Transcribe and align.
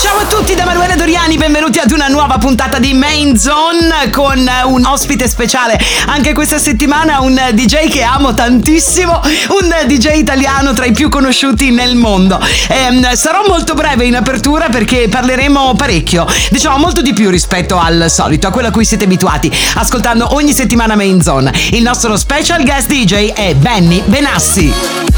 Ciao 0.00 0.18
a 0.18 0.24
tutti 0.26 0.54
da 0.54 0.64
Manuela 0.64 0.96
Doriani, 0.96 1.36
benvenuti 1.36 1.78
ad 1.78 1.92
una 1.92 2.08
nuova 2.08 2.38
puntata 2.38 2.78
di 2.78 2.92
Main 2.92 3.38
Zone 3.38 4.10
con 4.10 4.50
un 4.64 4.84
ospite 4.84 5.28
speciale. 5.28 5.80
Anche 6.06 6.32
questa 6.32 6.58
settimana 6.58 7.20
un 7.20 7.40
DJ 7.52 7.88
che 7.88 8.02
amo 8.02 8.34
tantissimo, 8.34 9.20
un 9.50 9.74
DJ 9.86 10.18
italiano 10.18 10.72
tra 10.72 10.86
i 10.86 10.92
più 10.92 11.08
conosciuti 11.08 11.70
nel 11.70 11.94
mondo. 11.94 12.40
Eh, 12.40 13.14
sarò 13.14 13.44
molto 13.46 13.74
breve 13.74 14.04
in 14.04 14.16
apertura 14.16 14.68
perché 14.68 15.08
parleremo 15.08 15.74
parecchio, 15.76 16.26
diciamo 16.50 16.78
molto 16.78 17.00
di 17.00 17.12
più 17.12 17.30
rispetto 17.30 17.78
al 17.78 18.06
solito, 18.08 18.48
a 18.48 18.50
quello 18.50 18.68
a 18.68 18.72
cui 18.72 18.84
siete 18.84 19.04
abituati, 19.04 19.50
ascoltando 19.74 20.34
ogni 20.34 20.52
settimana 20.52 20.96
Main 20.96 21.22
Zone. 21.22 21.52
Il 21.70 21.82
nostro 21.82 22.16
special 22.16 22.62
guest 22.64 22.88
DJ 22.88 23.32
è 23.32 23.54
Benny 23.54 24.02
Benassi. 24.06 25.17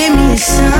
give 0.00 0.16
me 0.16 0.34
some. 0.34 0.79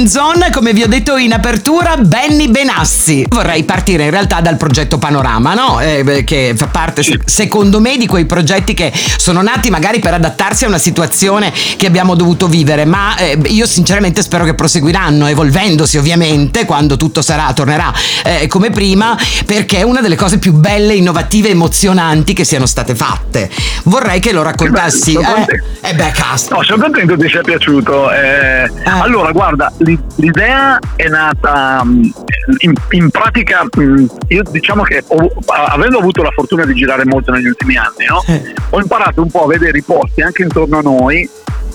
Main 0.00 0.08
Zone, 0.08 0.50
come 0.50 0.72
vi 0.72 0.82
ho 0.82 0.86
detto 0.86 1.18
in 1.18 1.34
apertura, 1.34 1.98
Benny 1.98 2.48
Benassi. 2.48 3.26
Vorrei 3.28 3.64
partire 3.64 4.04
in 4.04 4.10
realtà 4.10 4.40
dal 4.40 4.56
progetto 4.56 4.96
Panorama, 4.96 5.52
no? 5.52 5.78
Eh, 5.78 6.02
beh, 6.02 6.24
che 6.24 6.54
fa 6.56 6.68
parte, 6.68 7.02
se- 7.02 7.20
secondo 7.26 7.80
me, 7.80 7.98
di 7.98 8.06
quei 8.06 8.24
progetti 8.24 8.72
che 8.72 8.90
sono 9.18 9.42
nati 9.42 9.68
magari 9.68 9.98
per 9.98 10.14
adattarsi 10.14 10.64
a 10.64 10.68
una 10.68 10.78
situazione 10.78 11.52
che 11.76 11.86
abbiamo 11.86 12.14
dovuto 12.14 12.48
vivere, 12.48 12.86
ma 12.86 13.14
eh, 13.18 13.38
io 13.48 13.66
sinceramente 13.66 14.22
spero 14.22 14.44
che 14.44 14.54
proseguiranno, 14.54 15.26
evolvendosi 15.26 15.98
ovviamente, 15.98 16.64
quando 16.64 16.96
tutto 16.96 17.20
sarà, 17.20 17.52
tornerà 17.52 17.92
eh, 18.24 18.46
come 18.46 18.70
prima, 18.70 19.14
perché 19.44 19.78
è 19.78 19.82
una 19.82 20.00
delle 20.00 20.16
cose 20.16 20.38
più 20.38 20.54
belle, 20.54 20.94
innovative, 20.94 21.50
emozionanti 21.50 22.32
che 22.32 22.44
siano 22.44 22.64
state 22.64 22.94
fatte. 22.94 23.50
Vorrei 23.84 24.18
che 24.18 24.32
lo 24.32 24.40
raccontassi. 24.40 25.12
sono 25.12 25.46
eh, 25.46 25.90
eh 25.90 25.94
beh, 25.94 26.12
cast. 26.12 26.52
No, 26.52 26.62
sono 26.62 26.84
contento 26.84 27.16
che 27.16 27.24
ti 27.24 27.28
sia 27.28 27.42
piaciuto. 27.42 28.10
Eh, 28.10 28.70
Allora, 28.84 29.30
guarda, 29.32 29.70
l'idea 30.16 30.78
è 30.96 31.08
nata 31.08 31.82
mh, 31.84 32.10
in, 32.58 32.72
in 32.90 33.10
pratica. 33.10 33.64
mh, 33.64 34.04
io 34.28 34.42
diciamo 34.50 34.82
che 34.82 35.02
ho- 35.06 35.32
avendo 35.68 35.98
avuto 35.98 36.22
la 36.22 36.30
fortuna 36.30 36.64
di 36.64 36.74
girare 36.74 37.04
molto 37.04 37.30
negli 37.32 37.46
ultimi 37.46 37.76
anni, 37.76 38.06
no? 38.08 38.22
ho 38.70 38.80
imparato 38.80 39.22
un 39.22 39.30
po' 39.30 39.44
a 39.44 39.48
vedere 39.48 39.78
i 39.78 39.82
posti 39.82 40.22
anche 40.22 40.42
intorno 40.42 40.78
a 40.78 40.82
noi. 40.82 41.28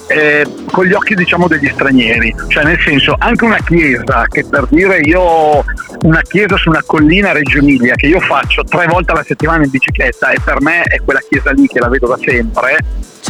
eh, 0.07 0.45
con 0.71 0.85
gli 0.85 0.93
occhi 0.93 1.15
diciamo 1.15 1.47
degli 1.47 1.67
stranieri 1.73 2.31
cioè 2.49 2.63
nel 2.63 2.77
senso 2.79 3.15
anche 3.17 3.43
una 3.43 3.57
chiesa 3.65 4.25
che 4.29 4.45
per 4.47 4.67
dire 4.69 4.99
io 4.99 5.19
ho 5.19 5.63
una 6.03 6.21
chiesa 6.21 6.57
su 6.57 6.69
una 6.69 6.83
collina 6.85 7.31
a 7.31 7.33
Reggio 7.33 7.57
Emilia 7.57 7.95
che 7.95 8.05
io 8.05 8.19
faccio 8.19 8.63
tre 8.65 8.85
volte 8.85 9.13
alla 9.13 9.23
settimana 9.23 9.63
in 9.63 9.71
bicicletta 9.71 10.29
e 10.29 10.37
per 10.43 10.61
me 10.61 10.83
è 10.83 11.01
quella 11.03 11.21
chiesa 11.27 11.49
lì 11.53 11.65
che 11.65 11.79
la 11.79 11.89
vedo 11.89 12.05
da 12.05 12.19
sempre 12.23 12.77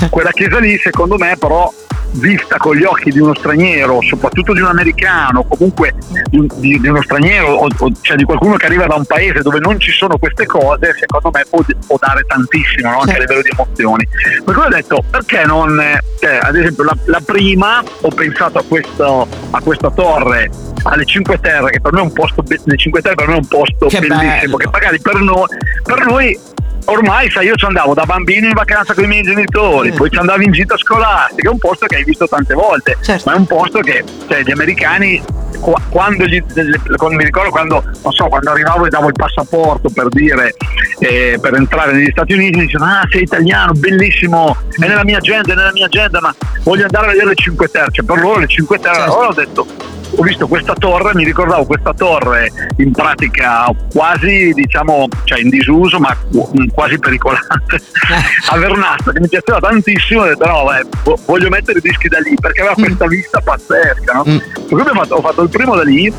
quella 0.10 0.32
chiesa 0.32 0.60
lì 0.60 0.78
secondo 0.78 1.18
me 1.18 1.38
però 1.40 1.72
vista 2.16 2.58
con 2.58 2.76
gli 2.76 2.84
occhi 2.84 3.12
di 3.12 3.20
uno 3.20 3.34
straniero, 3.36 4.00
soprattutto 4.02 4.54
di 4.54 4.62
un 4.62 4.68
americano, 4.68 5.44
comunque 5.44 5.94
di, 6.30 6.48
di- 6.56 6.80
di 6.80 6.88
uno 6.88 7.02
straniero, 7.02 7.48
o, 7.48 7.68
o- 7.78 7.92
cioè 8.02 8.16
di 8.18 8.24
qualcuno 8.24 8.56
che 8.56 8.66
arriva 8.66 8.86
da 8.86 8.96
un 8.96 9.06
paese 9.06 9.42
dove 9.42 9.60
non 9.60 9.80
ci 9.80 9.92
sono 9.92 10.18
queste 10.18 10.46
cose, 10.46 10.96
secondo 10.98 11.30
me 11.32 11.46
può, 11.50 11.64
può 11.86 11.98
dare 12.00 12.24
tantissimo, 12.28 12.90
no? 12.90 13.00
anche 13.02 13.16
a 13.16 13.20
livello 13.20 13.42
di 13.42 13.50
emozioni. 13.52 14.08
Per 14.44 14.54
cui 14.54 14.64
ho 14.64 14.70
detto, 14.70 15.04
perché 15.10 15.46
non, 15.46 15.80
eh, 15.80 16.02
cioè, 16.20 16.40
ad 16.42 16.56
esempio 16.56 16.84
la, 16.84 16.98
la 17.06 17.22
prima 17.24 17.84
ho 18.02 18.10
pensato 18.10 18.58
a, 18.60 18.64
questo, 18.68 19.28
a 19.52 19.62
questa 19.62 19.90
torre 19.92 20.50
alle 20.84 21.06
Cinque 21.06 21.40
Terre, 21.40 21.72
che 21.72 21.82
per 21.82 21.94
me 21.94 22.00
è 22.00 22.04
un 22.04 22.14
posto, 22.14 22.44
le 22.48 22.78
Cinque 22.78 23.02
Terre 23.02 23.16
per 23.16 23.28
me 23.28 23.34
è 23.34 23.38
un 23.38 23.48
posto 23.48 23.88
Che 23.88 24.00
bellissimo, 24.00 24.28
bello. 24.28 24.58
che 24.58 24.68
magari 24.72 25.00
per 25.00 25.16
noi, 25.16 25.46
per 25.84 26.06
noi 26.06 26.40
ormai 26.86 27.30
sai 27.32 27.48
io 27.48 27.56
ci 27.56 27.66
andavo 27.66 27.94
da 27.94 28.06
bambino 28.06 28.48
in 28.48 28.54
vacanza 28.54 28.94
con 28.94 29.04
i 29.04 29.08
miei 29.08 29.24
genitori 29.24 29.92
poi 29.92 30.10
ci 30.10 30.18
andavo 30.18 30.42
in 30.42 30.52
gita 30.52 30.78
scolastica 30.78 31.50
è 31.50 31.52
un 31.52 31.58
posto 31.58 31.86
che 31.86 31.96
hai 31.96 32.04
visto 32.04 32.28
tante 32.28 32.54
volte 32.54 32.98
ma 33.26 33.34
è 33.34 33.38
un 33.38 33.46
posto 33.46 33.80
che 33.80 34.04
cioè, 34.28 34.44
gli 34.44 34.52
americani 34.52 35.22
qua- 35.60 35.82
quando, 35.90 36.26
gli, 36.26 36.42
quando- 36.96 37.18
mi 37.18 37.24
ricordo 37.24 37.50
quando 37.50 37.84
non 38.04 38.12
so 38.12 38.28
quando 38.28 38.52
arrivavo 38.52 38.86
e 38.86 38.90
davo 38.90 39.08
il 39.08 39.14
passaporto 39.14 39.90
per 39.90 40.10
dire 40.10 40.54
eh, 41.00 41.38
per 41.42 41.56
entrare 41.56 41.94
negli 41.94 42.10
Stati 42.12 42.34
Uniti 42.34 42.58
mi 42.58 42.66
dicevano 42.66 42.92
ah 42.92 43.08
sei 43.10 43.24
italiano 43.24 43.72
bellissimo 43.74 44.56
è 44.70 44.88
nella 44.88 45.04
mia 45.04 45.18
agenda 45.18 45.54
è 45.54 45.56
nella 45.56 45.74
mia 45.74 45.86
agenda 45.86 46.22
ma 46.22 46.34
voglio 46.64 46.84
andare 46.84 47.06
a 47.06 47.10
vedere 47.10 47.30
le 47.30 47.36
5 47.36 47.68
Terre 47.68 47.92
cioè 47.92 48.06
per 48.06 48.20
loro 48.20 48.40
le 48.40 48.48
5 48.48 48.80
Terre 48.80 49.02
allora 49.02 49.28
ho 49.28 49.34
detto 49.34 49.66
ho 50.18 50.24
visto 50.24 50.48
questa 50.48 50.74
torre, 50.74 51.14
mi 51.14 51.24
ricordavo 51.24 51.66
questa 51.66 51.94
torre 51.94 52.52
in 52.78 52.92
pratica 52.92 53.70
quasi 53.92 54.52
diciamo, 54.54 55.08
cioè 55.26 55.40
in 55.40 55.50
disuso 55.50 56.00
ma 56.00 56.16
quasi 56.74 56.98
pericolante 57.00 57.82
a 58.50 58.58
Vernazza 58.58 59.12
che 59.12 59.20
mi 59.20 59.28
piaceva 59.28 59.60
tantissimo 59.60 60.22
ho 60.22 60.26
detto 60.26 60.46
no 60.46 60.66
beh, 60.66 61.18
voglio 61.26 61.50
mettere 61.50 61.80
i 61.80 61.82
dischi 61.82 62.08
da 62.08 62.20
lì 62.20 62.36
perché 62.40 62.62
aveva 62.62 62.76
questa 62.76 63.08
vista 63.08 63.42
pazzesca 63.42 64.14
no? 64.14 64.24
Mm. 64.28 64.38
ho 64.70 64.94
fatto, 64.94 65.16
ho 65.16 65.22
fatto 65.22 65.42
il 65.42 65.50
primo 65.50 65.76
da 65.76 65.84
lì 65.84 66.14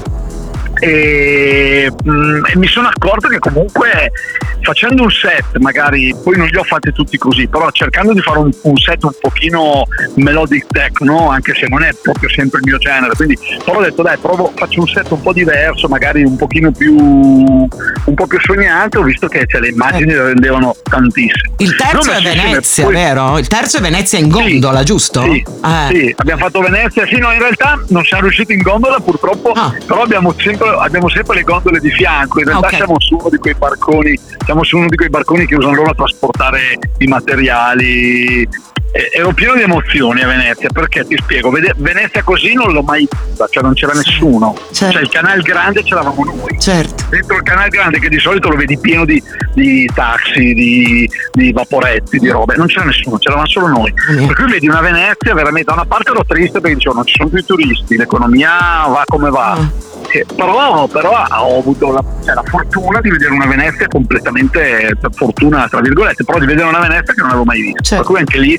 e, 0.78 1.90
mm, 2.08 2.44
e, 2.44 2.56
mi 2.56 2.66
sono 2.66 2.88
accorto 2.88 3.28
che 3.28 3.38
comunque 3.38 4.12
facendo 4.60 5.04
un 5.04 5.10
set 5.10 5.56
magari 5.58 6.14
poi 6.22 6.36
non 6.36 6.46
li 6.48 6.56
ho 6.56 6.64
fatti 6.64 6.92
tutti 6.92 7.16
così 7.16 7.46
però 7.46 7.70
cercando 7.70 8.12
di 8.12 8.20
fare 8.20 8.38
un, 8.38 8.50
un, 8.62 8.76
set 8.76 9.04
un 9.04 9.12
pochino 9.20 9.84
melodic 10.14 10.66
techno 10.66 11.30
anche 11.30 11.54
se 11.54 11.66
non 11.68 11.82
è 11.82 11.90
proprio 12.02 12.28
sempre 12.28 12.58
il 12.60 12.66
mio 12.66 12.78
genere 12.78 13.14
quindi 13.14 13.38
però 13.64 13.78
ho 13.78 13.82
detto 13.82 14.02
dai 14.02 14.18
provo 14.18 14.52
faccio 14.54 14.80
un 14.80 14.88
set 14.88 15.10
un 15.10 15.22
po' 15.22 15.32
diverso 15.32 15.88
magari 15.88 16.24
un 16.24 16.36
pochino 16.36 16.72
più 16.72 16.96
un 16.96 18.14
po' 18.14 18.26
più 18.26 18.40
sognante 18.40 18.98
ho 18.98 19.02
visto 19.02 19.28
che 19.28 19.44
cioè, 19.46 19.60
le 19.60 19.68
immagini 19.68 20.12
eh. 20.12 20.22
rendevano 20.22 20.74
tantissimo 20.82 21.54
il 21.58 21.76
terzo 21.76 22.10
è 22.10 22.20
Venezia 22.20 22.84
poi... 22.84 22.94
vero? 22.94 23.38
il 23.38 23.46
terzo 23.46 23.78
è 23.78 23.80
Venezia 23.80 24.18
in 24.18 24.28
gondola 24.28 24.80
sì, 24.80 24.84
giusto? 24.84 25.22
Sì, 25.22 25.44
eh. 25.64 25.88
sì, 25.90 26.14
abbiamo 26.16 26.42
fatto 26.42 26.60
Venezia 26.60 27.06
sì 27.06 27.18
no 27.18 27.32
in 27.32 27.38
realtà 27.38 27.80
non 27.88 28.04
siamo 28.04 28.24
riusciti 28.24 28.52
in 28.52 28.62
gondola 28.62 28.98
purtroppo 28.98 29.52
ah. 29.52 29.72
però 29.86 30.02
abbiamo 30.02 30.34
sempre 30.36 30.65
abbiamo 30.68 31.08
sempre 31.08 31.36
le 31.36 31.42
gondole 31.42 31.80
di 31.80 31.90
fianco, 31.90 32.40
in 32.40 32.46
realtà 32.46 32.66
okay. 32.66 32.78
siamo 32.78 33.00
su 33.00 33.16
uno 33.16 33.28
di 33.28 33.36
quei 33.38 33.54
barconi, 33.54 34.18
siamo 34.44 34.64
su 34.64 34.76
uno 34.76 34.86
di 34.88 34.96
quei 34.96 35.08
barconi 35.08 35.46
che 35.46 35.56
usano 35.56 35.74
loro 35.74 35.90
a 35.90 35.94
trasportare 35.94 36.78
i 36.98 37.06
materiali. 37.06 38.48
Ero 38.92 39.32
pieno 39.32 39.54
di 39.54 39.62
emozioni 39.62 40.22
a 40.22 40.26
Venezia 40.26 40.70
perché 40.72 41.06
ti 41.06 41.16
spiego, 41.20 41.50
Venezia 41.76 42.22
così 42.22 42.54
non 42.54 42.72
l'ho 42.72 42.82
mai 42.82 43.06
vista, 43.10 43.46
cioè 43.48 43.62
non 43.62 43.74
c'era 43.74 43.92
nessuno, 43.92 44.54
certo. 44.72 44.94
cioè 44.94 45.02
il 45.02 45.08
canale 45.08 45.42
grande 45.42 45.82
c'eravamo 45.82 46.24
noi. 46.24 46.58
Certo. 46.58 47.04
Dentro 47.10 47.36
il 47.36 47.42
canale 47.42 47.68
grande 47.68 47.98
che 47.98 48.08
di 48.08 48.18
solito 48.18 48.48
lo 48.48 48.56
vedi 48.56 48.78
pieno 48.78 49.04
di, 49.04 49.22
di 49.54 49.88
taxi, 49.94 50.54
di, 50.54 51.10
di, 51.32 51.52
vaporetti, 51.52 52.18
di 52.18 52.30
robe, 52.30 52.56
non 52.56 52.66
c'era 52.66 52.84
nessuno, 52.84 53.18
c'eravamo 53.18 53.46
solo 53.46 53.68
noi. 53.68 53.92
Mm. 54.12 54.26
Per 54.26 54.34
cui 54.34 54.50
vedi 54.50 54.68
una 54.68 54.80
Venezia 54.80 55.34
veramente, 55.34 55.68
da 55.68 55.74
una 55.74 55.86
parte 55.86 56.10
ero 56.10 56.24
triste 56.26 56.60
perché 56.60 56.76
dicevo 56.76 56.94
non 56.94 57.06
ci 57.06 57.14
sono 57.16 57.28
più 57.28 57.44
turisti, 57.44 57.96
l'economia 57.96 58.86
va 58.88 59.02
come 59.06 59.30
va. 59.30 59.58
Mm 59.58 59.86
però, 60.34 60.86
però 60.86 61.24
ho 61.28 61.58
avuto 61.58 61.92
la, 61.92 62.02
cioè, 62.24 62.34
la, 62.34 62.42
fortuna 62.44 63.00
di 63.00 63.10
vedere 63.10 63.32
una 63.32 63.46
Venezia 63.46 63.86
completamente, 63.88 64.96
per 64.98 65.10
fortuna 65.12 65.66
tra 65.68 65.80
virgolette, 65.80 66.24
però 66.24 66.38
di 66.38 66.46
vedere 66.46 66.68
una 66.68 66.80
Venezia 66.80 67.12
che 67.12 67.20
non 67.20 67.30
avevo 67.30 67.44
mai 67.44 67.60
visto. 67.60 67.82
Certo. 67.82 68.04
Per 68.04 68.12
cui 68.12 68.18
anche 68.20 68.38
lì 68.38 68.58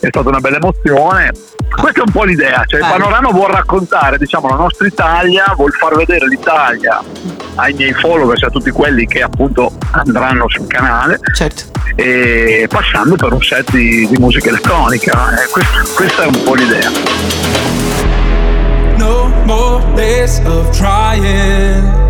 è 0.00 0.06
stata 0.08 0.28
una 0.28 0.40
bella 0.40 0.56
emozione. 0.56 1.32
Questa 1.68 2.00
è 2.00 2.02
un 2.06 2.12
po' 2.12 2.24
l'idea, 2.24 2.62
cioè 2.66 2.80
il 2.80 2.86
panorama 2.88 3.30
vuol 3.30 3.50
raccontare 3.50 4.18
diciamo, 4.18 4.48
la 4.48 4.54
nostra 4.54 4.86
Italia, 4.86 5.52
vuol 5.56 5.72
far 5.72 5.94
vedere 5.96 6.26
l'Italia 6.26 7.02
ai 7.56 7.72
miei 7.74 7.92
followers, 7.92 8.42
a 8.42 8.50
tutti 8.50 8.70
quelli 8.70 9.06
che 9.06 9.22
appunto 9.22 9.72
andranno 9.90 10.48
sul 10.48 10.66
canale. 10.66 11.18
Certo. 11.34 11.64
E 11.96 12.66
passando 12.68 13.16
per 13.16 13.32
un 13.32 13.42
set 13.42 13.70
di, 13.72 14.06
di 14.06 14.16
musica 14.18 14.48
elettronica. 14.48 15.42
Eh, 15.42 15.48
questa, 15.50 15.82
questa 15.94 16.22
è 16.22 16.26
un 16.26 16.42
po' 16.44 16.54
l'idea. 16.54 16.90
No 18.96 19.28
more 19.44 19.84
days 19.94 20.40
of 20.44 20.70
trying. 20.76 22.04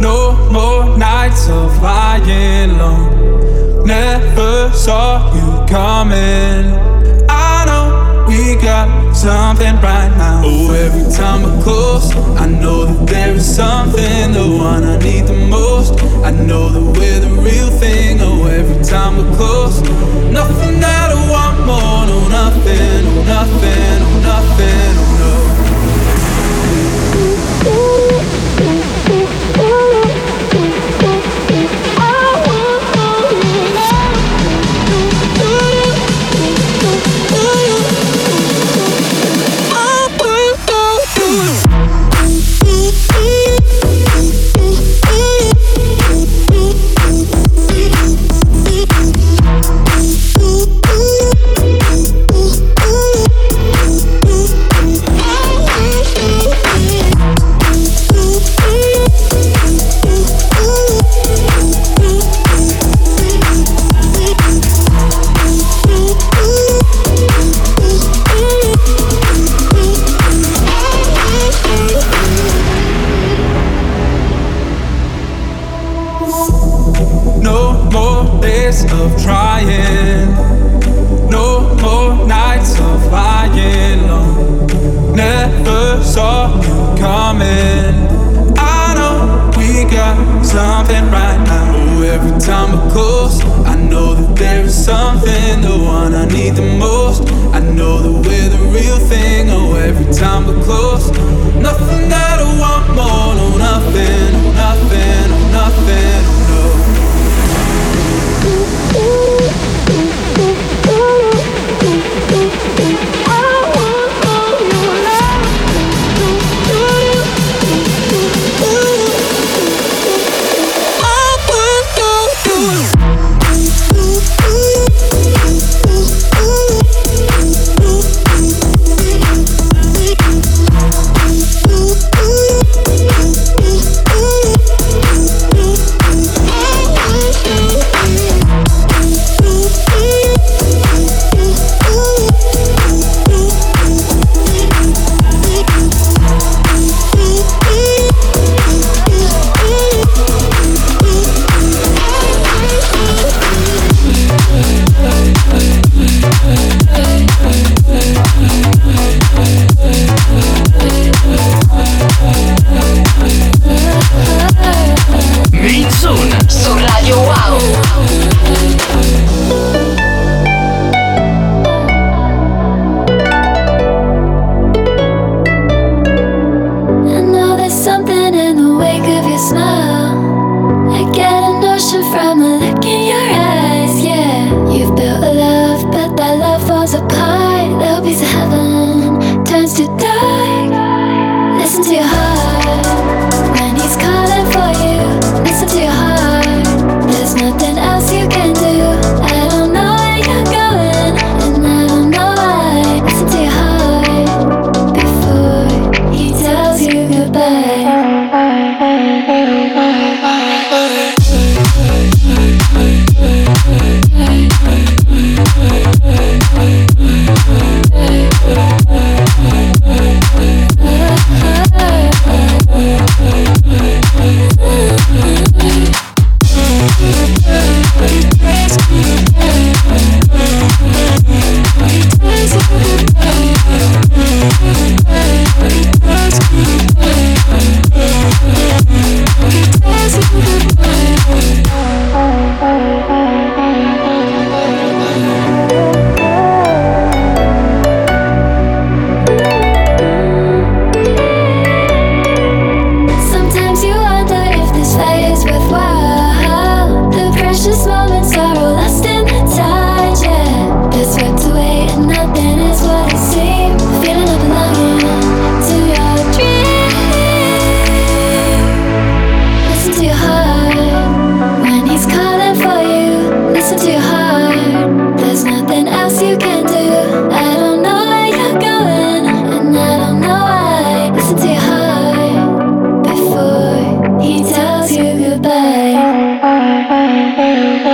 No 0.00 0.36
more 0.50 0.96
nights 0.96 1.48
of 1.48 1.80
lying 1.80 2.76
low. 2.76 3.41
Never 3.84 4.70
saw 4.72 5.34
you 5.34 5.66
coming. 5.66 6.70
I 7.28 7.64
know 7.66 8.24
we 8.28 8.54
got 8.62 9.12
something 9.14 9.74
right 9.76 10.12
now. 10.16 10.42
Oh, 10.44 10.72
every 10.72 11.12
time 11.12 11.42
we're 11.42 11.62
close, 11.62 12.14
I 12.36 12.46
know 12.46 12.84
that 12.84 13.06
there 13.06 13.34
is 13.34 13.56
something, 13.56 14.32
the 14.32 14.46
one 14.56 14.84
I 14.84 14.98
need 14.98 15.26
the 15.26 15.46
most. 15.48 16.00
I 16.24 16.30
know 16.30 16.68
that 16.68 16.98
we're 16.98 17.20
the 17.20 17.30
real 17.42 17.70
thing. 17.70 18.18
Oh, 18.20 18.46
every 18.46 18.84
time 18.84 19.16
we're 19.18 19.36
close, 19.36 19.80
nothing 20.30 20.80
that 20.80 21.10
I 21.10 21.30
want 21.30 21.58
more. 21.66 22.06
No, 22.06 22.28
nothing, 22.28 23.04
no, 23.04 23.22
nothing, 23.24 23.98
no, 24.02 24.10
nothing, 24.32 24.91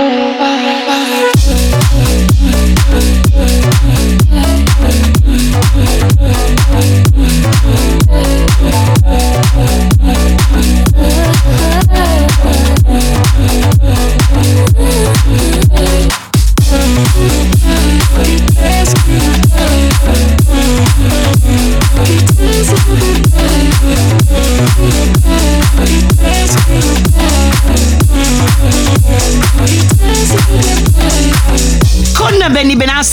留 0.09 0.68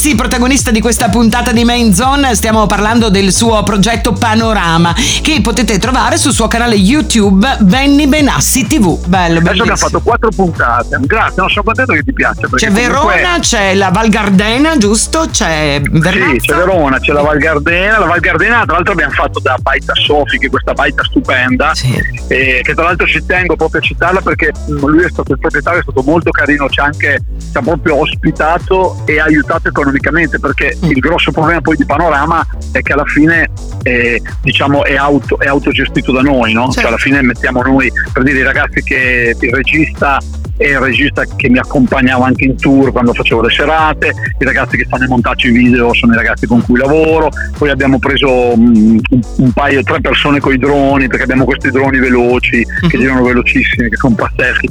Benassi, 0.06 0.14
protagonista 0.14 0.70
di 0.70 0.80
questa 0.80 1.08
puntata 1.08 1.50
di 1.50 1.64
Main 1.64 1.92
Zone, 1.92 2.36
stiamo 2.36 2.66
parlando 2.66 3.10
del 3.10 3.32
suo 3.32 3.64
progetto 3.64 4.12
Panorama 4.12 4.94
che 5.20 5.40
potete 5.42 5.80
trovare 5.80 6.16
sul 6.16 6.30
suo 6.32 6.46
canale 6.46 6.76
YouTube 6.76 7.56
Benny 7.62 8.06
Benassi 8.06 8.68
TV. 8.68 9.04
Bello, 9.06 9.38
Adesso 9.38 9.50
abbiamo 9.50 9.64
bellissimo. 9.64 9.76
fatto 9.76 10.00
quatte 10.00 10.28
puntate. 10.32 10.98
Grazie, 11.00 11.34
non 11.38 11.48
sono 11.48 11.64
contento 11.64 11.92
che 11.94 12.02
ti 12.04 12.12
piaccia. 12.12 12.46
C'è 12.54 12.66
comunque- 12.68 12.70
Verona, 12.70 13.38
c'è 13.40 13.74
la 13.74 13.88
Val 13.90 14.08
Gardena, 14.08 14.76
giusto? 14.76 15.26
C'è 15.28 15.80
Vernazza. 15.82 16.30
Sì, 16.30 16.38
c'è 16.38 16.54
Verona, 16.54 17.00
c'è 17.00 17.12
la 17.12 17.22
Val 17.22 17.38
Gardena. 17.38 17.98
La 17.98 18.06
Val 18.06 18.20
Gardena, 18.20 18.64
tra 18.64 18.74
l'altro, 18.74 18.92
abbiamo 18.92 19.12
fatto 19.12 19.40
da 19.40 19.56
Baita 19.60 19.92
Sofi, 19.94 20.38
che 20.38 20.46
è 20.46 20.50
questa 20.50 20.72
baita 20.72 21.02
stupenda. 21.02 21.74
Sì. 21.74 22.00
eh, 22.28 22.60
che 22.62 22.74
tra 22.74 22.84
l'altro 22.84 23.06
ci 23.08 23.24
tengo 23.26 23.56
proprio 23.56 23.80
a 23.80 23.84
citarla 23.84 24.20
perché 24.20 24.52
lui 24.68 25.02
è 25.02 25.08
stato 25.10 25.32
il 25.32 25.38
proprietario, 25.40 25.80
è 25.80 25.82
stato 25.82 26.02
molto 26.02 26.30
carino, 26.30 26.68
ci 26.68 26.78
ha 26.78 26.84
anche 26.84 27.20
ci 27.38 27.56
ha 27.56 27.60
proprio 27.60 28.00
ospitato 28.00 29.02
e 29.04 29.18
aiutato 29.20 29.68
economicamente 29.68 29.94
perché 30.00 30.76
Mm. 30.84 30.90
il 30.90 30.98
grosso 30.98 31.30
problema 31.32 31.60
poi 31.60 31.76
di 31.76 31.84
Panorama 31.86 32.44
è 32.72 32.80
che 32.82 32.92
alla 32.92 33.04
fine 33.06 33.48
eh, 33.82 34.20
diciamo 34.42 34.84
è, 34.84 34.94
auto, 34.96 35.38
è 35.38 35.46
autogestito 35.46 36.12
da 36.12 36.20
noi, 36.20 36.52
no? 36.52 36.64
Certo. 36.64 36.80
Cioè 36.80 36.86
alla 36.88 36.96
fine 36.98 37.22
mettiamo 37.22 37.62
noi, 37.62 37.90
per 38.12 38.22
dire 38.24 38.38
i 38.40 38.42
ragazzi 38.42 38.82
che 38.82 39.34
il 39.38 39.54
regista 39.54 40.18
è 40.58 40.68
il 40.68 40.78
regista 40.78 41.22
che 41.36 41.50
mi 41.50 41.58
accompagnava 41.58 42.24
anche 42.26 42.44
in 42.46 42.56
tour 42.56 42.90
quando 42.90 43.12
facevo 43.12 43.42
le 43.42 43.50
serate, 43.50 44.12
i 44.38 44.44
ragazzi 44.44 44.76
che 44.78 44.86
fanno 44.88 45.04
i 45.04 45.08
montaggi 45.08 45.50
video 45.50 45.92
sono 45.92 46.14
i 46.14 46.16
ragazzi 46.16 46.46
con 46.46 46.62
cui 46.64 46.78
lavoro, 46.78 47.28
poi 47.58 47.68
abbiamo 47.70 47.98
preso 47.98 48.54
mm, 48.56 48.98
un, 49.10 49.20
un 49.36 49.52
paio, 49.52 49.82
tre 49.82 50.00
persone 50.00 50.40
con 50.40 50.52
i 50.54 50.58
droni 50.58 51.08
perché 51.08 51.24
abbiamo 51.24 51.44
questi 51.44 51.70
droni 51.70 51.98
veloci 51.98 52.64
che 52.88 52.96
Mhm. 52.96 53.00
girano 53.02 53.22
velocissimi, 53.22 53.88
che 53.90 53.96
sono 53.96 54.14
pazzeschi 54.14 54.68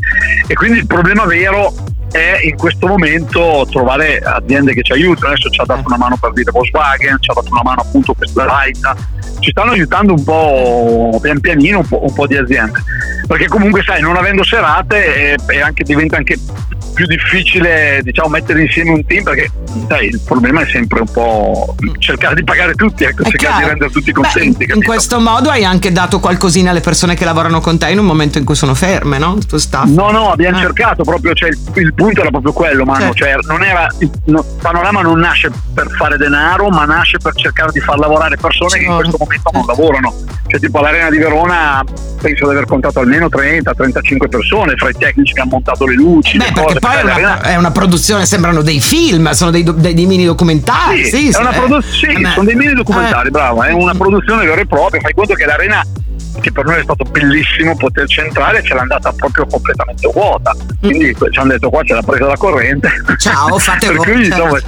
e 0.47 0.53
quindi 0.55 0.79
il 0.79 0.88
problema 0.88 1.25
vero 1.25 1.73
è 2.15 2.39
in 2.45 2.56
questo 2.56 2.88
momento 2.88 3.67
trovare 3.69 4.19
aziende 4.19 4.73
che 4.73 4.84
ci 4.84 4.93
aiutano, 4.93 5.34
adesso 5.34 5.49
ci 5.49 5.60
ha 5.60 5.65
dato 5.65 5.84
una 5.86 5.97
mano 5.97 6.15
per 6.15 6.32
dire 6.32 6.49
Volkswagen, 6.49 7.17
ci 7.19 7.30
ha 7.30 7.34
dato 7.34 7.49
una 7.51 7.62
mano 7.62 7.82
appunto 7.82 8.13
questa 8.13 8.45
Laita, 8.45 8.95
ci 9.39 9.51
stanno 9.51 9.71
aiutando 9.71 10.13
un 10.13 10.23
po' 10.23 11.19
pian 11.21 11.41
pianino 11.41 11.80
un 11.80 11.88
po', 11.88 12.04
un 12.04 12.13
po' 12.13 12.25
di 12.25 12.38
aziende, 12.38 12.82
perché 13.28 13.47
comunque 13.47 13.84
sai 13.84 13.99
non 13.99 14.15
avendo 14.15 14.43
serate 14.43 15.36
eh, 15.36 15.62
anche- 15.62 15.84
diventa 15.84 16.15
anche 16.15 16.38
più 16.95 17.05
difficile 17.05 17.99
diciamo 18.01 18.29
mettere 18.29 18.62
insieme 18.62 18.91
un 18.91 19.05
team 19.05 19.23
perché 19.23 19.51
sai 19.88 20.08
il 20.08 20.21
problema 20.25 20.62
è 20.62 20.65
sempre 20.67 21.01
un 21.01 21.12
po' 21.12 21.75
cercare 21.99 22.36
di 22.36 22.43
pagare 22.43 22.73
tutti, 22.73 23.03
ecco, 23.03 23.23
cercare 23.23 23.38
chiaro. 23.38 23.58
di 23.60 23.65
rendere 23.69 23.91
tutti 23.91 24.12
Beh, 24.12 24.21
contenti. 24.21 24.63
in- 24.63 24.75
in 24.77 24.84
questo 24.84 25.19
modo 25.19 25.49
hai 25.49 25.63
anche 25.65 25.91
dato 25.91 26.19
qualcosina 26.19 26.71
alle 26.71 26.79
persone 26.79 27.13
che 27.15 27.25
lavorano 27.25 27.60
con 27.60 27.77
te 27.77 27.89
in 27.91 27.99
un 27.99 28.05
momento 28.05 28.38
in 28.38 28.45
cui 28.45 28.55
sono 28.55 28.73
ferme, 28.73 29.17
no? 29.17 29.36
Il 29.38 29.45
tuo 29.45 29.58
staff. 29.58 29.86
No, 29.88 30.10
no, 30.12 30.31
abbiamo 30.31 30.58
Ah. 30.58 30.62
cercato 30.62 31.03
proprio, 31.03 31.34
cioè 31.34 31.49
il, 31.49 31.60
il 31.75 31.93
punto 31.93 32.21
era 32.21 32.29
proprio 32.29 32.53
quello, 32.53 32.86
Manu, 32.86 33.12
Certo. 33.13 33.15
cioè 33.15 33.36
non 33.47 33.63
era, 33.63 33.88
il- 33.99 34.10
no, 34.25 34.43
Panorama 34.62 35.01
non 35.01 35.19
nasce 35.19 35.51
per 35.73 35.88
fare 35.97 36.15
denaro, 36.17 36.69
ma 36.69 36.86
nasce 36.86 37.17
per 37.17 37.34
cercare 37.36 37.71
di 37.73 37.81
far 37.81 37.99
lavorare 37.99 38.38
persone 38.38 38.77
che 38.79 38.86
in 38.86 38.91
Certo. 38.91 38.95
questo 38.97 39.17
momento 39.19 39.49
non 39.53 39.65
lavorano. 39.67 40.13
Cioè 40.47 40.60
tipo 40.60 40.79
all'Arena 40.79 41.10
di 41.10 41.17
Verona 41.17 41.84
penso 42.21 42.45
di 42.45 42.51
aver 42.51 42.65
contato 42.65 42.99
almeno 43.01 43.27
30-35 43.29 44.27
persone, 44.29 44.75
fra 44.77 44.89
i 44.89 44.93
tecnici 44.97 45.34
che 45.34 45.41
hanno 45.41 45.51
montato 45.51 45.86
le 45.86 45.95
luci, 45.95 46.38
Beh, 46.38 46.45
le 46.45 46.51
perché 46.51 46.67
cose, 46.67 46.79
poi 46.86 46.98
è 46.98 47.02
una, 47.21 47.41
è 47.41 47.56
una 47.56 47.71
produzione, 47.71 48.26
sembrano 48.26 48.62
dei 48.62 48.80
film, 48.80 49.32
sono 49.32 49.52
dei, 49.52 49.63
dei- 49.63 49.93
dei 49.93 50.06
mini 50.06 50.26
documentari. 50.26 51.06
Sì, 51.06 51.32
Sì, 51.32 51.38
è 51.38 51.39
una 51.39 51.52
eh. 51.52 51.56
produ- 51.58 51.84
sì, 51.86 52.06
Eh, 52.06 52.30
sono 52.34 52.45
dei 52.45 52.56
mini 52.56 52.74
documentari, 52.74 53.28
eh. 53.28 53.32
bravo, 53.32 53.63
è 53.63 53.71
una 53.71 53.93
produzione 53.93 54.45
vera 54.45 54.62
e 54.62 54.65
propria. 54.65 55.02
Fai 55.02 55.13
conto 55.13 55.34
che 55.34 55.45
l'arena, 55.45 55.82
che 56.39 56.52
per 56.52 56.65
noi 56.65 56.80
è 56.80 56.84
stato 56.84 57.04
bellissimo 57.06 57.76
poterci 57.76 58.19
entrare, 58.21 58.63
ce 58.63 58.74
l'ha 58.74 58.82
andata 58.82 59.12
proprio 59.12 59.45
completamente 59.45 60.10
vuota. 60.12 60.56
Quindi 60.80 61.15
ci 61.32 61.39
hanno 61.39 61.52
detto 61.52 61.69
qua 61.69 61.84
ce 61.84 61.93
l'ha 61.93 62.02
presa 62.02 62.26
la 62.26 62.38
corrente. 62.38 62.89
Ciao, 63.17 63.58
fate 63.60 63.88
per 63.88 63.98
cui, 63.98 64.26
insomma, 64.26 64.60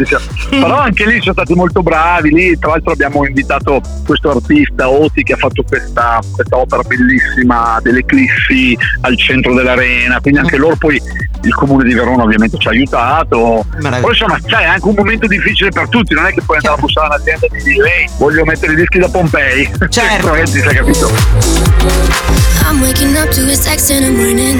Però 0.49 0.77
anche 0.77 1.06
lì 1.06 1.19
sono 1.21 1.34
stati 1.34 1.53
molto 1.53 1.82
bravi. 1.82 2.32
Lì, 2.32 2.58
tra 2.60 2.71
l'altro, 2.71 2.91
abbiamo 2.91 3.25
invitato 3.25 3.82
questo 4.06 4.32
artista 4.32 4.89
Oti 4.89 5.23
che 5.23 5.34
ha 5.34 5.38
fatto 5.38 5.63
questa, 5.63 6.19
questa 6.34 6.58
opera 6.58 6.82
bellissima 6.84 7.80
dell'eclissi 7.82 8.77
al 9.01 9.17
centro 9.17 9.53
dell'arena. 9.53 10.19
Quindi 10.19 10.39
anche 10.39 10.58
loro 10.58 10.75
poi 10.75 11.01
il 11.43 11.53
comune 11.53 11.84
di 11.84 11.93
Verona 11.93 12.23
ovviamente 12.23 12.58
ci 12.58 12.67
ha 12.67 12.71
aiutato. 12.71 13.65
Meraviglia. 13.75 14.01
Poi 14.01 14.12
insomma 14.12 14.39
sai, 14.47 14.63
è 14.63 14.67
anche 14.67 14.88
un 14.88 14.95
momento 14.95 15.27
difficile 15.27 15.69
per 15.69 15.88
tutti, 15.89 16.13
non 16.13 16.25
è 16.25 16.34
che 16.34 16.41
puoi 16.41 16.58
andare 16.58 16.75
a 16.75 16.80
bussare 16.80 17.08
all'azienda 17.08 17.45
e 17.45 17.63
dire 17.63 17.84
lei 17.84 18.10
voglio 18.17 18.43
mettere 18.45 18.73
i 18.73 18.75
dischi 18.75 18.99
da 18.99 19.10
Pompei. 19.10 19.69
Certo. 19.89 20.36
Sai 20.45 20.75
capito? 20.75 21.10
I'm 22.67 22.81
waking 22.81 23.15
up 23.17 23.29
to 23.31 23.41
his 23.45 23.63
text 23.63 23.89
in 23.91 24.03
the 24.03 24.11
morning. 24.11 24.57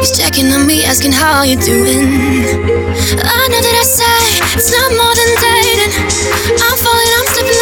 He's 0.00 0.16
checking 0.16 0.50
on 0.52 0.66
me, 0.66 0.84
asking 0.84 1.12
how 1.12 1.42
you 1.42 1.56
doing. 1.56 2.02
I 3.20 3.42
know 3.52 3.60
that 3.60 3.76
I 3.76 3.84
say 3.84 4.18
it's 4.56 4.72
not 4.72 4.90
more 4.96 5.14
than 5.14 5.30
dating. 5.38 5.92
I'm 6.58 6.76
falling, 6.80 7.12
I'm 7.20 7.28
slipping 7.30 7.59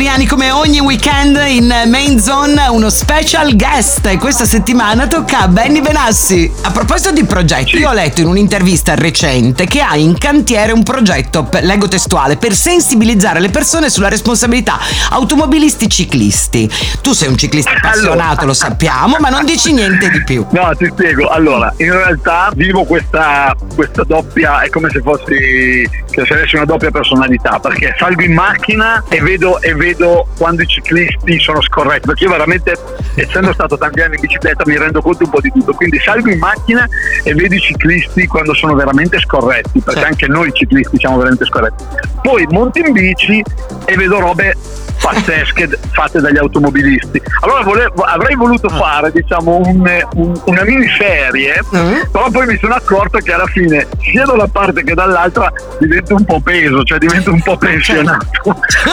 Doriani 0.00 0.24
come 0.24 0.50
ogni 0.50 0.80
weekend 0.80 1.38
in 1.46 1.66
Main 1.88 2.18
Zone 2.18 2.66
uno 2.68 2.88
special 2.88 3.54
guest 3.54 4.06
e 4.06 4.16
questa 4.16 4.46
settimana 4.46 5.06
tocca 5.06 5.40
a 5.40 5.48
Benny 5.48 5.82
Benassi. 5.82 6.50
A 6.62 6.70
proposito 6.70 7.12
di 7.12 7.24
progetti, 7.24 7.76
io 7.76 7.90
ho 7.90 7.92
letto 7.92 8.22
in 8.22 8.26
un'intervista 8.28 8.94
recente 8.94 9.66
che 9.66 9.82
hai 9.82 10.02
in 10.02 10.16
cantiere 10.16 10.72
un 10.72 10.82
progetto, 10.84 11.46
leggo 11.60 11.86
testuale, 11.86 12.38
per 12.38 12.54
sensibilizzare 12.54 13.40
le 13.40 13.50
persone 13.50 13.90
sulla 13.90 14.08
responsabilità 14.08 14.78
automobilisti 15.10 15.86
ciclisti. 15.86 16.70
Tu 17.02 17.12
sei 17.12 17.28
un 17.28 17.36
ciclista 17.36 17.72
appassionato, 17.72 18.46
lo 18.46 18.54
sappiamo, 18.54 19.18
ma 19.20 19.28
non 19.28 19.44
dici 19.44 19.70
niente 19.70 20.08
di 20.08 20.24
più. 20.24 20.46
No, 20.52 20.72
ti 20.78 20.86
spiego. 20.90 21.28
Allora, 21.28 21.74
in 21.76 21.92
realtà 21.92 22.50
vivo 22.54 22.84
questa, 22.84 23.54
questa 23.74 24.02
doppia, 24.04 24.62
è 24.62 24.70
come 24.70 24.88
se 24.88 25.02
fossi, 25.02 25.86
che 26.10 26.24
se 26.24 26.32
avessi 26.32 26.56
una 26.56 26.64
doppia 26.64 26.90
personalità, 26.90 27.58
perché 27.58 27.94
salgo 27.98 28.22
in 28.22 28.32
macchina 28.32 29.04
e 29.06 29.20
vedo, 29.20 29.60
e 29.60 29.74
vedo 29.74 29.88
quando 30.36 30.62
i 30.62 30.66
ciclisti 30.66 31.38
sono 31.38 31.60
scorretti, 31.60 32.06
perché 32.06 32.24
io 32.24 32.30
veramente, 32.30 32.74
essendo 33.14 33.52
stato 33.52 33.76
tanti 33.78 34.00
anni 34.00 34.14
in 34.14 34.20
bicicletta, 34.20 34.64
mi 34.66 34.76
rendo 34.78 35.00
conto 35.00 35.24
un 35.24 35.30
po' 35.30 35.40
di 35.40 35.50
tutto. 35.52 35.72
Quindi 35.72 35.98
salgo 35.98 36.30
in 36.30 36.38
macchina 36.38 36.88
e 37.22 37.34
vedo 37.34 37.54
i 37.54 37.60
ciclisti 37.60 38.26
quando 38.26 38.54
sono 38.54 38.74
veramente 38.74 39.18
scorretti, 39.18 39.80
perché 39.80 40.00
Sì. 40.00 40.06
anche 40.06 40.26
noi 40.26 40.50
ciclisti 40.52 40.98
siamo 40.98 41.16
veramente 41.16 41.44
scorretti. 41.44 41.84
Poi 42.22 42.46
monto 42.50 42.78
in 42.78 42.92
bici 42.92 43.42
e 43.84 43.96
vedo 43.96 44.20
robe 44.20 44.54
pazzesche 45.00 45.68
fatte 45.92 46.20
dagli 46.20 46.36
automobilisti. 46.38 47.20
Allora 47.40 47.62
volevo- 47.62 48.02
avrei 48.02 48.34
voluto 48.36 48.68
fare 48.68 49.10
diciamo 49.12 49.60
un- 49.64 50.06
un- 50.14 50.40
una 50.44 50.62
miniserie, 50.64 51.60
Mm. 51.74 51.92
però 52.12 52.30
poi 52.30 52.46
mi 52.46 52.58
sono 52.60 52.74
accorto 52.74 53.18
che 53.18 53.32
alla 53.32 53.46
fine 53.46 53.86
sia 54.02 54.24
da 54.24 54.32
una 54.32 54.48
parte 54.48 54.82
che 54.82 54.94
dall'altra 54.94 55.50
divento 55.78 56.14
un 56.14 56.24
po' 56.24 56.40
peso, 56.40 56.82
cioè 56.84 56.98
divento 56.98 57.32
un 57.32 57.40
po' 57.42 57.56
pensionato. 57.58 58.26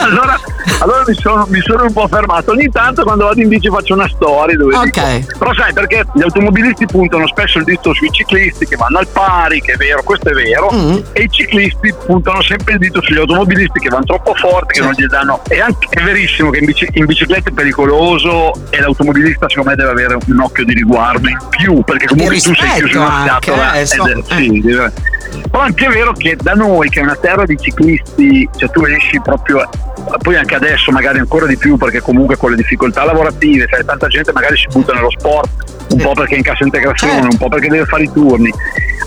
allora 0.02 0.40
allora 0.80 1.04
mi, 1.08 1.14
sono, 1.16 1.46
mi 1.50 1.60
sono 1.62 1.84
un 1.84 1.94
po' 1.94 2.08
fermato. 2.08 2.52
Ogni 2.52 2.70
tanto 2.70 3.04
quando 3.04 3.26
vado 3.26 3.40
in 3.42 3.48
bici 3.48 3.68
faccio 3.70 3.94
una 3.94 4.08
storia 4.08 4.56
dove 4.56 4.76
Ok. 4.76 4.84
dico- 5.20 5.38
però 5.38 5.54
sai 5.54 5.74
perché 5.74 6.06
gli 6.14 6.22
automobilisti 6.22 6.86
puntano 6.86 7.26
spesso 7.28 7.58
il 7.58 7.64
dito 7.64 7.94
sui 7.94 8.10
ciclisti 8.12 8.66
che 8.68 8.76
vanno 8.76 9.00
al 9.00 9.08
pari, 9.08 9.60
che 9.62 9.74
è 9.74 9.78
vero, 9.78 10.04
questo 10.04 10.30
è 10.30 10.34
vero, 10.34 10.70
Mm. 10.74 10.98
e 11.14 11.22
i 11.24 11.30
ciclisti 11.30 11.94
puntano 12.06 12.42
sempre 12.44 12.74
il 12.74 12.80
dito 12.80 13.02
sugli 13.02 13.18
automobilisti 13.18 13.80
che 13.80 13.90
vanno 13.90 14.04
troppo 14.06 14.34
forti, 14.36 14.80
che 14.80 14.82
non 14.82 14.94
gli 14.96 15.06
danno. 15.08 15.42
E 15.48 15.60
anche, 15.62 15.88
è 16.00 16.04
verissimo 16.04 16.50
che 16.50 16.60
in, 16.60 16.66
bici- 16.66 16.90
in 16.94 17.06
bicicletta 17.06 17.50
è 17.50 17.54
pericoloso 17.54 18.54
e 18.70 18.80
l'automobilista 18.80 19.50
secondo 19.50 19.72
me 19.72 19.76
deve 19.76 19.90
avere 19.90 20.18
un 20.28 20.40
occhio 20.40 20.66
di 20.66 20.74
riguardo 20.74 21.28
in 21.28 21.38
più, 21.50 21.82
perché 21.84 22.06
comunque 22.08 22.36
tu 22.40 22.54
sei 22.54 22.70
chiuso 22.72 22.98
in 22.98 23.04
una 23.04 23.24
scatola. 23.26 23.74
eh, 23.74 23.86
sì, 23.86 24.62
deve- 24.62 24.92
però 25.50 25.64
anche 25.64 25.86
è 25.86 25.90
vero 25.90 26.14
che 26.14 26.36
da 26.42 26.54
noi, 26.54 26.90
che 26.90 27.00
è 27.00 27.04
una 27.04 27.16
terra 27.16 27.46
di 27.46 27.58
ciclisti, 27.58 28.50
cioè 28.56 28.70
tu 28.70 28.84
esci 28.86 29.20
proprio, 29.22 29.70
poi 30.22 30.36
anche 30.36 30.56
adesso 30.56 30.92
magari 30.92 31.20
ancora 31.20 31.46
di 31.46 31.58
più, 31.58 31.78
perché 31.78 32.00
comunque 32.02 32.38
con 32.38 32.52
le 32.52 32.56
difficoltà 32.58 33.04
lavorative, 33.04 33.68
sai, 33.70 33.86
tanta 33.86 34.08
gente 34.08 34.32
magari 34.32 34.58
si 34.58 34.66
butta 34.72 34.94
nello 34.94 35.12
sport, 35.12 35.77
un 35.90 35.98
po' 36.02 36.14
perché 36.14 36.36
è 36.36 36.38
in 36.38 36.44
cassa 36.44 36.64
integrazione, 36.64 37.14
Certo. 37.14 37.28
un 37.32 37.38
po' 37.38 37.48
perché 37.50 37.68
deve 37.68 37.86
fare 37.86 38.04
i 38.04 38.12
turni. 38.12 38.52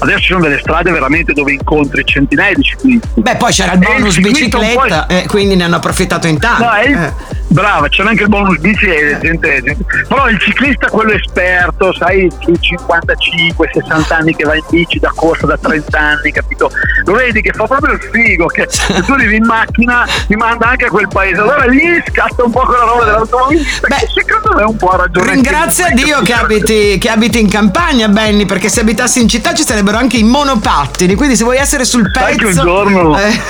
Adesso 0.03 0.19
ci 0.21 0.27
sono 0.29 0.41
delle 0.41 0.59
strade 0.61 0.91
veramente 0.91 1.33
dove 1.35 1.53
incontri 1.53 2.03
centinaia 2.05 2.55
di 2.55 2.63
ciclisti. 2.63 3.21
Beh, 3.21 3.37
poi 3.37 3.53
c'era 3.53 3.73
il 3.73 3.81
il 3.83 3.87
bonus 3.87 4.17
è- 4.17 4.21
bicicletta, 4.21 5.07
eh, 5.07 5.25
quindi 5.29 5.57
ne 5.57 5.65
hanno 5.65 5.77
approfittato 5.77 6.27
in 6.27 6.39
tanti. 6.39 6.63
No, 6.63 6.73
è 6.73 6.87
il- 6.89 6.95
Eh. 6.97 7.39
Brava, 7.51 7.89
c'è 7.89 8.05
anche 8.05 8.23
il 8.23 8.29
bonus 8.29 8.59
bici 8.59 8.87
e 8.87 9.19
gente, 9.21 9.61
gente- 9.63 9.85
Però 10.07 10.29
il 10.31 10.39
ciclista, 10.39 10.87
quello 10.87 11.11
esperto, 11.11 11.93
sai, 11.93 12.31
sui 12.41 12.57
55-60 12.61 14.17
anni 14.17 14.37
che 14.37 14.45
va 14.45 14.55
in 14.55 14.63
bici 14.71 15.01
da 15.01 15.11
corsa 15.15 15.47
da 15.47 15.59
30 15.59 15.99
anni, 15.99 16.31
capito? 16.31 16.71
Lo 17.07 17.15
vedi 17.15 17.41
che 17.43 17.51
fa 17.53 17.65
proprio 17.67 17.95
il 17.95 18.01
figo, 18.13 18.47
che 18.47 18.67
se 18.69 19.03
tu 19.03 19.13
arrivi 19.13 19.37
in 19.37 19.45
macchina 19.47 20.07
ti 20.29 20.37
manda 20.37 20.69
anche 20.69 20.85
a 20.87 20.89
quel 20.91 21.09
paese. 21.09 21.41
Allora 21.41 21.65
lì 21.65 21.81
scatta 22.09 22.45
un 22.45 22.51
po' 22.53 22.61
quella 22.61 22.85
roba 22.85 23.05
dell'automobilista 23.05 23.87
Beh, 23.89 24.07
secondo 24.15 24.57
me 24.57 24.63
un 24.63 24.77
po' 24.77 24.89
ha 24.91 24.97
ragione. 24.99 25.33
Ringrazia 25.33 25.89
Dio 25.91 26.21
che 26.23 26.33
capito? 26.33 26.70
Abiti, 26.71 26.99
che 26.99 27.09
abiti 27.09 27.41
in 27.41 27.49
campagna, 27.49 28.09
Benny, 28.09 28.47
perché 28.47 28.69
se 28.69 28.81
abitassi 28.81 29.21
in 29.21 29.29
città 29.29 29.53
ci 29.55 29.65
sarebbero 29.65 29.97
anche 29.99 30.17
i 30.17 30.23
monopattini. 30.23 31.15
Quindi 31.15 31.37
se 31.37 31.45
vuoi 31.45 31.57
essere 31.57 31.85
sul 31.85 32.11
pezzo. 32.11 32.25
Sai 32.27 32.37
che 32.37 32.45
un 32.47 32.53
giorno, 32.55 33.19
Eh. 33.19 33.41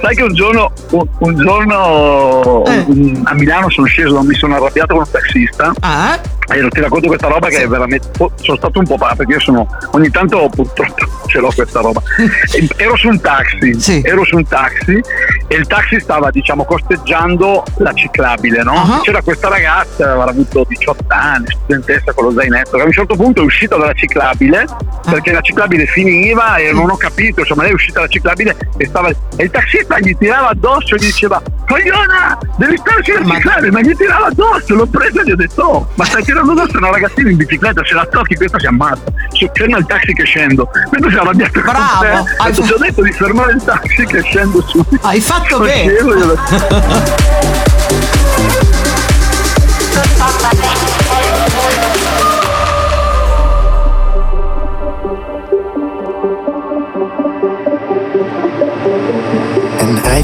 sai 0.00 0.14
che 0.16 0.22
un 0.22 0.34
giorno, 0.34 0.72
un, 0.90 1.36
giorno 1.36 2.64
Eh. 2.66 3.20
a 3.24 3.34
Milano 3.34 3.70
sono 3.70 3.86
sceso, 3.86 4.22
mi 4.22 4.34
sono 4.34 4.56
arrabbiato 4.56 4.94
con 4.94 5.04
un 5.04 5.10
taxista 5.10 5.72
Ah, 5.80 6.18
E 6.52 6.68
ti 6.68 6.80
racconto 6.80 7.06
questa 7.06 7.28
roba 7.28 7.48
che 7.48 7.62
è 7.62 7.68
veramente. 7.68 8.08
oh, 8.18 8.32
Sono 8.40 8.56
stato 8.56 8.78
un 8.80 8.86
po' 8.86 8.96
pazzo 8.96 9.16
perché 9.16 9.34
io 9.34 9.40
sono. 9.40 9.68
Ogni 9.92 10.10
tanto 10.10 10.48
purtroppo 10.52 11.06
ce 11.28 11.38
l'ho 11.38 11.52
questa 11.54 11.80
roba. 11.80 12.00
E 12.52 12.68
ero 12.76 12.96
su 12.96 13.08
un 13.08 13.20
taxi. 13.20 13.78
Sì. 13.78 14.00
Ero 14.04 14.24
su 14.24 14.34
un 14.36 14.46
taxi 14.46 15.00
e 15.46 15.54
il 15.56 15.66
taxi 15.68 16.00
stava, 16.00 16.30
diciamo, 16.30 16.64
costeggiando 16.64 17.62
la 17.78 17.92
ciclabile, 17.92 18.62
no? 18.64 18.72
Ah. 18.74 19.00
C'era 19.02 19.22
questa 19.22 19.48
ragazza, 19.48 20.10
avrà 20.12 20.30
avuto 20.30 20.64
18 20.68 21.04
anni, 21.08 21.46
studentessa 21.62 22.12
con 22.12 22.24
lo 22.24 22.32
zainetto, 22.32 22.69
che 22.76 22.82
a 22.82 22.86
un 22.86 22.92
certo 22.92 23.14
punto 23.16 23.40
è 23.40 23.44
uscita 23.44 23.76
dalla 23.76 23.92
ciclabile 23.92 24.66
perché 25.08 25.32
la 25.32 25.40
ciclabile 25.40 25.86
finiva 25.86 26.56
e 26.56 26.72
non 26.72 26.90
ho 26.90 26.96
capito, 26.96 27.40
insomma, 27.40 27.62
lei 27.62 27.70
è 27.72 27.74
uscita 27.74 28.00
dalla 28.00 28.10
ciclabile 28.10 28.56
e 28.76 28.86
stava. 28.86 29.08
E 29.08 29.44
il 29.44 29.50
taxista 29.50 29.98
gli 29.98 30.16
tirava 30.16 30.48
addosso 30.50 30.94
e 30.94 30.98
gli 30.98 31.06
diceva: 31.06 31.42
Cogliona, 31.66 32.38
devi 32.56 32.76
stare 32.76 33.02
sulla 33.02 33.34
ciclabile, 33.34 33.70
ma 33.70 33.80
gli 33.80 33.96
tirava 33.96 34.26
addosso, 34.26 34.74
l'ho 34.74 34.86
presa 34.86 35.20
e 35.22 35.24
gli 35.24 35.30
ho 35.32 35.36
detto: 35.36 35.62
Oh, 35.62 35.88
ma 35.94 36.04
stai 36.04 36.22
tirando 36.22 36.52
addosso 36.52 36.76
una 36.76 36.90
ragazzina 36.90 37.30
in 37.30 37.36
bicicletta, 37.36 37.82
se 37.84 37.94
la 37.94 38.06
tocchi 38.06 38.34
questa 38.36 38.58
si 38.58 38.66
ammazza. 38.66 39.02
Su, 39.30 39.48
ferma 39.52 39.78
il 39.78 39.86
taxi 39.86 40.12
che 40.12 40.24
scendo. 40.24 40.68
Questo 40.88 41.08
si 41.10 41.16
è 41.16 41.18
arrabbiato 41.18 41.60
con 41.60 41.72
Bravo, 41.72 42.00
te. 42.00 42.06
hai 42.08 42.24
Ha 42.38 42.44
detto, 42.50 42.62
fa- 42.62 42.66
ti 42.66 42.72
ho 42.72 42.78
detto 42.78 43.02
di 43.02 43.12
fermare 43.12 43.52
il 43.52 43.64
taxi 43.64 44.06
che 44.06 44.22
scendo 44.22 44.62
su. 44.66 44.84
hai 45.02 45.20
fatto 45.20 45.58
bene. 45.60 47.38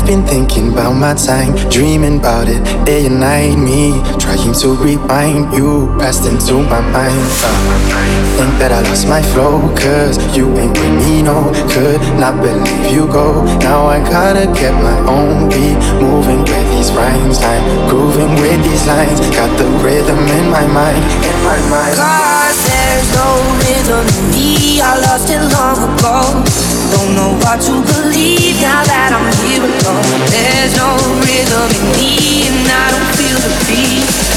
been 0.07 0.25
thinking 0.25 0.73
about 0.73 0.93
my 0.93 1.15
time, 1.15 1.53
dreaming 1.69 2.21
about 2.21 2.47
it 2.47 2.63
day 2.87 3.07
and 3.07 3.19
night. 3.19 3.57
Me 3.59 3.91
trying 4.23 4.55
to 4.55 4.69
rewind 4.79 5.53
you 5.53 5.91
passed 5.99 6.25
into 6.31 6.63
my 6.63 6.81
mind. 6.95 7.27
Uh, 7.43 8.39
think 8.39 8.55
that 8.63 8.71
I 8.71 8.81
lost 8.87 9.09
my 9.09 9.21
flow, 9.35 9.59
cause 9.75 10.15
you 10.37 10.47
ain't 10.57 10.79
with 10.79 10.95
me, 11.03 11.23
no. 11.23 11.51
Could 11.75 12.01
not 12.23 12.39
believe 12.39 12.87
you 12.95 13.11
go. 13.11 13.43
Now 13.67 13.87
I 13.87 13.99
gotta 13.99 14.47
get 14.55 14.73
my 14.79 14.99
own 15.11 15.51
beat, 15.51 15.77
moving 15.99 16.47
with 16.47 16.67
these 16.71 16.93
rhymes. 16.95 17.43
I'm 17.43 17.91
grooving 17.91 18.35
with 18.39 18.63
these 18.63 18.87
lines, 18.87 19.19
got 19.35 19.51
the 19.59 19.67
rhythm 19.83 20.23
in 20.39 20.47
my 20.51 20.67
mind, 20.71 21.03
in 21.03 21.39
my 21.43 21.59
mind. 21.67 21.99
Cause 21.99 22.59
there's 22.63 23.09
no 23.11 23.29
rhythm 23.59 24.07
in 24.07 24.25
me. 24.31 24.81
I 24.81 25.03
lost 25.03 25.27
it 25.35 25.43
long 25.51 25.79
ago. 25.99 26.76
Don't 26.93 27.15
know 27.15 27.33
what 27.43 27.61
to 27.67 27.75
believe 27.83 28.61
now 28.61 28.83
that 28.85 29.11
I'm 29.11 29.27
here 29.43 29.63
alone. 29.63 30.21
There's 30.31 30.77
no 30.77 30.95
rhythm 31.25 31.69
in 31.79 31.87
me, 31.99 32.47
and 32.47 32.69
I 32.71 32.87
don't 32.95 33.11
feel 33.19 33.39
the 33.43 33.53
beat. 33.67 34.36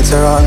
Lights 0.00 0.12
are 0.12 0.24
on. 0.24 0.44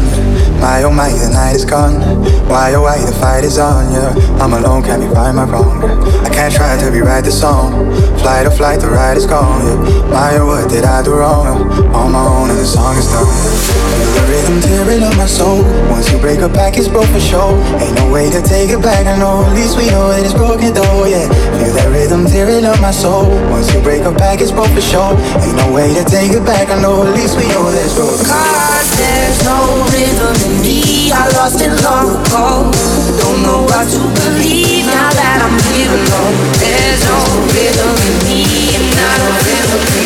My 0.59 0.83
oh 0.83 0.91
my, 0.91 1.09
the 1.09 1.29
night 1.29 1.55
is 1.55 1.65
gone. 1.65 2.01
Why 2.49 2.73
oh 2.73 2.81
why, 2.81 2.97
the 2.97 3.11
fight 3.13 3.43
is 3.43 3.57
on. 3.57 3.91
Yeah, 3.93 4.41
I'm 4.41 4.53
alone, 4.53 4.83
can't 4.83 5.01
be 5.01 5.07
right 5.07 5.31
my 5.31 5.45
wrong. 5.45 5.83
I 6.25 6.29
can't 6.29 6.53
try 6.53 6.77
to 6.77 6.89
rewrite 6.89 7.25
the 7.25 7.31
song. 7.31 7.93
Flight 8.19 8.47
or 8.47 8.51
flight, 8.51 8.79
the 8.79 8.89
ride 8.89 9.17
is 9.17 9.25
gone. 9.25 9.61
Yeah, 9.61 10.09
my 10.09 10.37
oh 10.37 10.47
what 10.47 10.69
did 10.69 10.85
I 10.85 11.03
do 11.03 11.13
wrong? 11.13 11.69
On 11.93 12.11
my 12.11 12.25
own 12.25 12.49
and 12.49 12.59
the 12.59 12.65
song 12.65 12.97
is 12.97 13.07
done. 13.07 13.92
Rhythm 14.33 14.61
tearing 14.65 15.03
up 15.05 15.13
my 15.13 15.29
soul. 15.29 15.61
Once 15.93 16.09
you 16.09 16.17
break 16.17 16.41
a 16.41 16.49
back, 16.49 16.73
it's 16.75 16.87
broke 16.89 17.05
for 17.13 17.21
sure. 17.21 17.53
Ain't 17.77 17.93
no 18.01 18.09
way 18.09 18.33
to 18.33 18.41
take 18.41 18.73
it 18.73 18.81
back. 18.81 19.05
I 19.05 19.13
know 19.21 19.45
at 19.45 19.53
least 19.53 19.77
we 19.77 19.85
know 19.93 20.09
that 20.09 20.25
it's 20.25 20.33
broken 20.33 20.73
though. 20.73 21.05
Yeah, 21.05 21.29
feel 21.61 21.69
that 21.77 21.85
rhythm 21.93 22.25
tearing 22.25 22.65
up 22.65 22.81
my 22.81 22.89
soul. 22.89 23.29
Once 23.53 23.69
you 23.69 23.79
break 23.85 24.01
a 24.01 24.11
back, 24.11 24.41
it's 24.41 24.49
broke 24.49 24.73
for 24.73 24.81
sure. 24.81 25.13
Ain't 25.37 25.53
no 25.53 25.69
way 25.69 25.93
to 25.93 26.01
take 26.09 26.33
it 26.33 26.41
back. 26.49 26.73
I 26.73 26.81
know 26.81 27.05
at 27.05 27.13
least 27.13 27.37
we 27.37 27.45
know 27.53 27.69
that 27.69 27.85
it's 27.85 27.93
broken. 27.93 28.25
Cause 28.25 28.89
there's 28.97 29.37
no 29.45 29.85
rhythm 29.93 30.33
in 30.49 30.65
me. 30.65 31.13
I 31.13 31.29
lost 31.37 31.61
it 31.61 31.69
long 31.85 32.09
ago. 32.17 32.73
Don't 33.21 33.37
know 33.45 33.69
what 33.69 33.85
to 33.85 34.01
believe 34.17 34.89
now 34.89 35.13
that 35.13 35.45
I'm 35.45 35.61
here 35.77 35.93
alone. 35.93 36.33
There's 36.57 37.05
no 37.05 37.21
rhythm 37.53 37.93
in 38.01 38.17
me, 38.25 38.41
and 38.81 38.97
I 38.97 39.13
don't 39.21 39.37
feel 39.45 39.67
the 39.77 40.02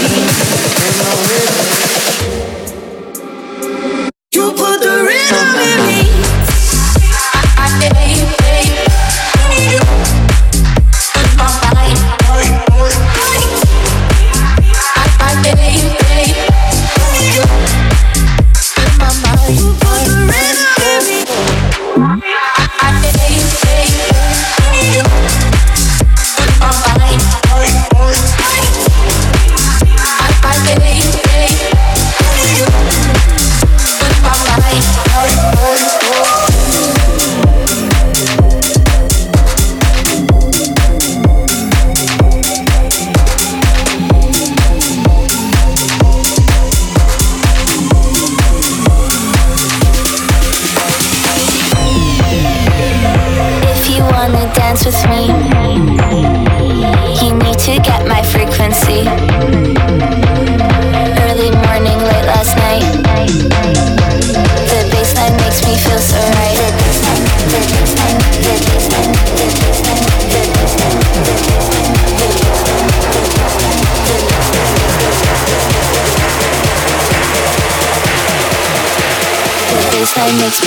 the 5.55 5.96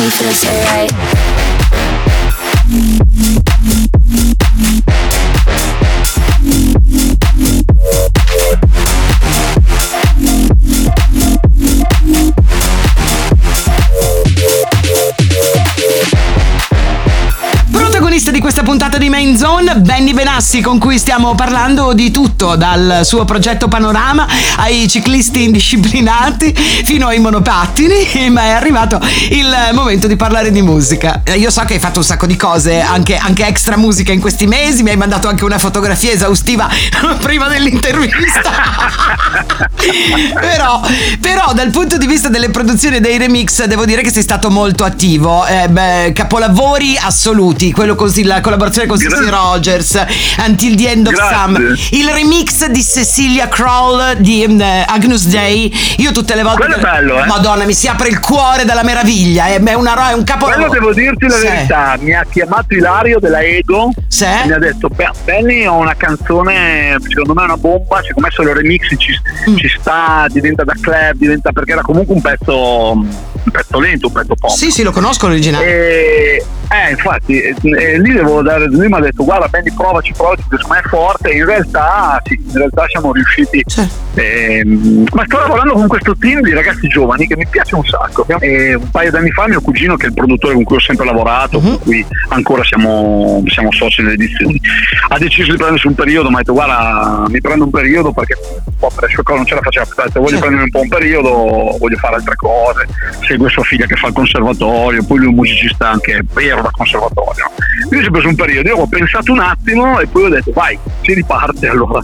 baseline 0.01 0.07
makes 0.07 0.07
me 0.07 0.11
feel 0.11 0.33
so 0.33 0.49
right. 0.65 0.91
Protagonista 17.71 18.31
di 18.31 18.41
questa 18.41 18.63
puntata 18.63 18.99
di 18.99 19.09
Main 19.09 19.37
Benny 19.77 20.13
Benassi, 20.13 20.61
con 20.61 20.79
cui 20.79 20.99
stiamo 20.99 21.37
parlando 21.37 21.93
di 21.93 22.11
tutto, 22.11 22.57
dal 22.57 23.03
suo 23.05 23.25
progetto 23.25 23.69
Panorama 23.69 24.27
ai 24.57 24.89
ciclisti 24.89 25.45
indisciplinati 25.45 26.53
fino 26.53 27.07
ai 27.07 27.21
monopattini, 27.21 28.09
ma 28.31 28.43
è 28.43 28.51
arrivato 28.51 29.01
il 29.31 29.71
momento 29.73 30.09
di 30.09 30.17
parlare 30.17 30.51
di 30.51 30.61
musica. 30.61 31.21
Eh, 31.23 31.39
Io 31.39 31.51
so 31.51 31.63
che 31.63 31.75
hai 31.75 31.79
fatto 31.79 32.01
un 32.01 32.05
sacco 32.05 32.27
di 32.27 32.37
cose, 32.37 32.81
anche, 32.81 33.17
anche 33.17 33.47
extra 33.47 33.77
musica 33.77 34.13
in 34.13 34.21
questi 34.21 34.49
mesi, 34.49 34.83
mi 34.83 34.91
hai 34.91 34.97
mandato 34.97 35.29
anche 35.29 35.45
una 35.45 35.59
fotografia 35.59 36.11
esaustiva 36.11 36.69
prima 37.23 37.47
dell'intervista. 37.47 38.51
però, 40.39 40.81
però 41.21 41.53
dal 41.55 41.71
punto 41.71 41.97
di 41.97 42.07
vista 42.07 42.29
delle 42.29 42.51
produzioni 42.51 42.97
e 42.97 43.01
dei 43.01 43.19
remix 43.19 43.65
devo 43.65 43.85
dire 43.85 44.03
che 44.03 44.11
sei 44.11 44.23
stato 44.23 44.51
molto 44.51 44.85
attivo. 44.85 45.47
Eh, 45.47 45.69
beh, 45.69 46.13
capolavori 46.15 46.97
assoluti, 47.01 47.73
quello 47.73 47.95
con 47.95 48.11
la 48.25 48.41
collaborazione 48.41 48.87
con 48.89 48.99
Sissy 48.99 49.11
Grazie. 49.11 49.31
Rogers, 49.31 50.05
Until 50.47 50.75
the 50.77 50.91
End 50.91 51.07
of 51.07 51.13
Grazie. 51.15 51.37
Summer, 51.37 51.79
il 51.93 52.09
remix 52.11 52.67
di 52.67 52.83
Cecilia 52.85 53.49
Kroll 53.49 54.15
di 54.19 54.47
mm, 54.49 54.61
Agnus 54.87 55.27
Dei. 55.27 55.73
Io 55.99 56.13
tutte 56.13 56.35
le 56.35 56.43
volte 56.43 56.59
Quello 56.67 56.77
è 56.77 56.81
bello, 56.81 57.23
eh. 57.23 57.27
Madonna, 57.27 57.65
mi 57.65 57.73
si 57.75 57.89
apre 57.89 58.09
il 58.09 58.21
cuore 58.21 58.65
dalla 58.65 58.83
meraviglia, 58.83 59.47
è, 59.47 59.63
è 59.63 59.75
una 59.75 60.11
è 60.11 60.13
un 60.15 60.25
capolavoro. 60.25 60.69
Quello 60.69 60.93
devo 60.93 60.95
dirti 60.95 61.27
la 61.27 61.37
Sì. 61.37 61.47
verità, 61.47 61.97
mi 62.01 62.13
ha 62.15 62.25
chiamato 62.31 62.75
Ilario 62.75 63.19
della 63.19 63.41
Ego 63.41 63.91
Sì? 64.09 64.25
e 64.25 64.47
mi 64.47 64.53
ha 64.53 64.59
detto 64.59 64.89
"Beh, 64.89 65.11
Benny 65.25 65.67
ho 65.67 65.77
una 65.77 65.95
canzone, 65.97 66.97
secondo 67.09 67.35
me 67.35 67.43
è 67.43 67.45
una 67.45 67.57
bomba, 67.57 68.01
secondo 68.03 68.29
me 68.29 68.31
solo 68.31 68.51
il 68.51 68.57
remix 68.57 68.89
ci, 68.99 69.19
Mm. 69.49 69.57
ci 69.57 69.69
sta, 69.79 70.27
diventa 70.29 70.65
da 70.65 70.75
club, 70.81 71.17
diventa 71.17 71.53
perché 71.53 71.73
era 71.73 71.83
comunque 71.83 72.15
un 72.15 72.21
pezzo 72.21 73.05
un 73.45 73.51
pezzo 73.53 73.81
lento, 73.81 74.07
un 74.09 74.13
pezzo 74.13 74.35
pop. 74.35 74.51
Sì, 74.51 74.71
sì, 74.71 74.83
lo 74.83 74.91
conosco 74.93 75.27
l'originale. 75.27 75.65
E, 75.67 76.45
Eh, 76.73 76.91
infatti, 76.93 77.41
eh, 77.41 77.53
eh, 77.63 77.99
lì 78.01 78.13
devo 78.13 78.43
dare, 78.43 78.67
lui 78.67 78.87
mi 78.87 78.95
ha 78.95 79.01
detto 79.01 79.25
guarda 79.25 79.49
Benny 79.49 79.75
provaci, 79.75 80.13
provaci, 80.17 80.43
secondo 80.49 80.69
me 80.69 80.79
è 80.79 80.89
forte. 80.89 81.31
In 81.33 81.45
realtà, 81.45 82.21
sì, 82.25 82.35
in 82.41 82.53
realtà 82.57 82.87
siamo 82.87 83.13
riusciti. 83.13 83.61
ehm, 84.15 85.05
ma 85.13 85.25
sto 85.27 85.39
lavorando 85.39 85.73
con 85.73 85.89
questo 85.89 86.17
team 86.17 86.41
di 86.43 86.53
ragazzi 86.53 86.87
giovani 86.87 87.27
che 87.27 87.37
mi 87.37 87.47
piace 87.49 87.75
un 87.75 87.85
sacco. 87.85 88.25
E 88.39 88.75
un 88.75 88.89
paio 88.91 89.11
d'anni 89.11 89.31
fa 89.33 89.49
mio 89.49 89.61
cugino, 89.61 89.97
che 89.97 90.05
è 90.05 90.09
il 90.09 90.15
produttore 90.15 90.55
con 90.55 90.63
cui 90.63 90.77
ho 90.77 90.81
sempre 90.81 91.07
lavorato, 91.07 91.59
con 91.59 91.79
cui 91.81 92.07
ancora 92.29 92.63
siamo, 92.63 93.43
siamo 93.47 93.73
soci 93.73 94.03
nelle 94.03 94.15
edizioni, 94.15 94.61
ha 95.09 95.19
deciso 95.19 95.51
di 95.51 95.57
prendersi 95.59 95.89
un 95.89 95.95
periodo, 95.97 96.29
mi 96.29 96.37
ha 96.37 96.39
detto 96.39 96.53
guarda, 96.53 97.25
mi 97.29 97.41
prendo 97.41 97.65
un 97.65 97.71
periodo 97.71 98.13
perché 98.13 98.37
un 98.65 98.77
po' 98.79 98.91
per 98.95 99.09
le 99.09 99.15
sue 99.15 99.23
cose 99.25 99.39
non 99.39 99.47
ce 99.47 99.55
la 99.57 99.61
faceva, 99.63 99.87
detto 100.05 100.21
voglio 100.21 100.39
prendermi 100.39 100.65
un 100.65 100.71
po' 100.71 100.81
un 100.83 100.89
periodo, 100.89 101.77
voglio 101.79 101.97
fare 101.97 102.15
altre 102.15 102.37
cose, 102.37 102.87
segue 103.31 103.49
sua 103.49 103.63
figlia 103.63 103.87
che 103.87 103.95
fa 103.95 104.09
il 104.09 104.13
conservatorio, 104.13 105.05
poi 105.05 105.19
lui 105.19 105.27
è 105.27 105.31
un 105.31 105.37
musicista 105.37 105.91
anche 105.91 106.21
vero 106.33 106.63
da 106.63 106.71
conservatorio. 106.73 107.51
Quindi 107.87 108.05
si 108.05 108.09
è 108.09 108.11
preso 108.11 108.29
un 108.29 108.35
periodo, 108.35 108.69
io 108.69 108.77
ho 108.77 108.87
pensato 108.89 109.31
un 109.31 109.39
attimo 109.39 110.01
e 110.01 110.07
poi 110.09 110.25
ho 110.25 110.29
detto 110.29 110.51
vai, 110.53 110.77
si 111.03 111.15
riparte 111.15 111.69
allora. 111.69 112.01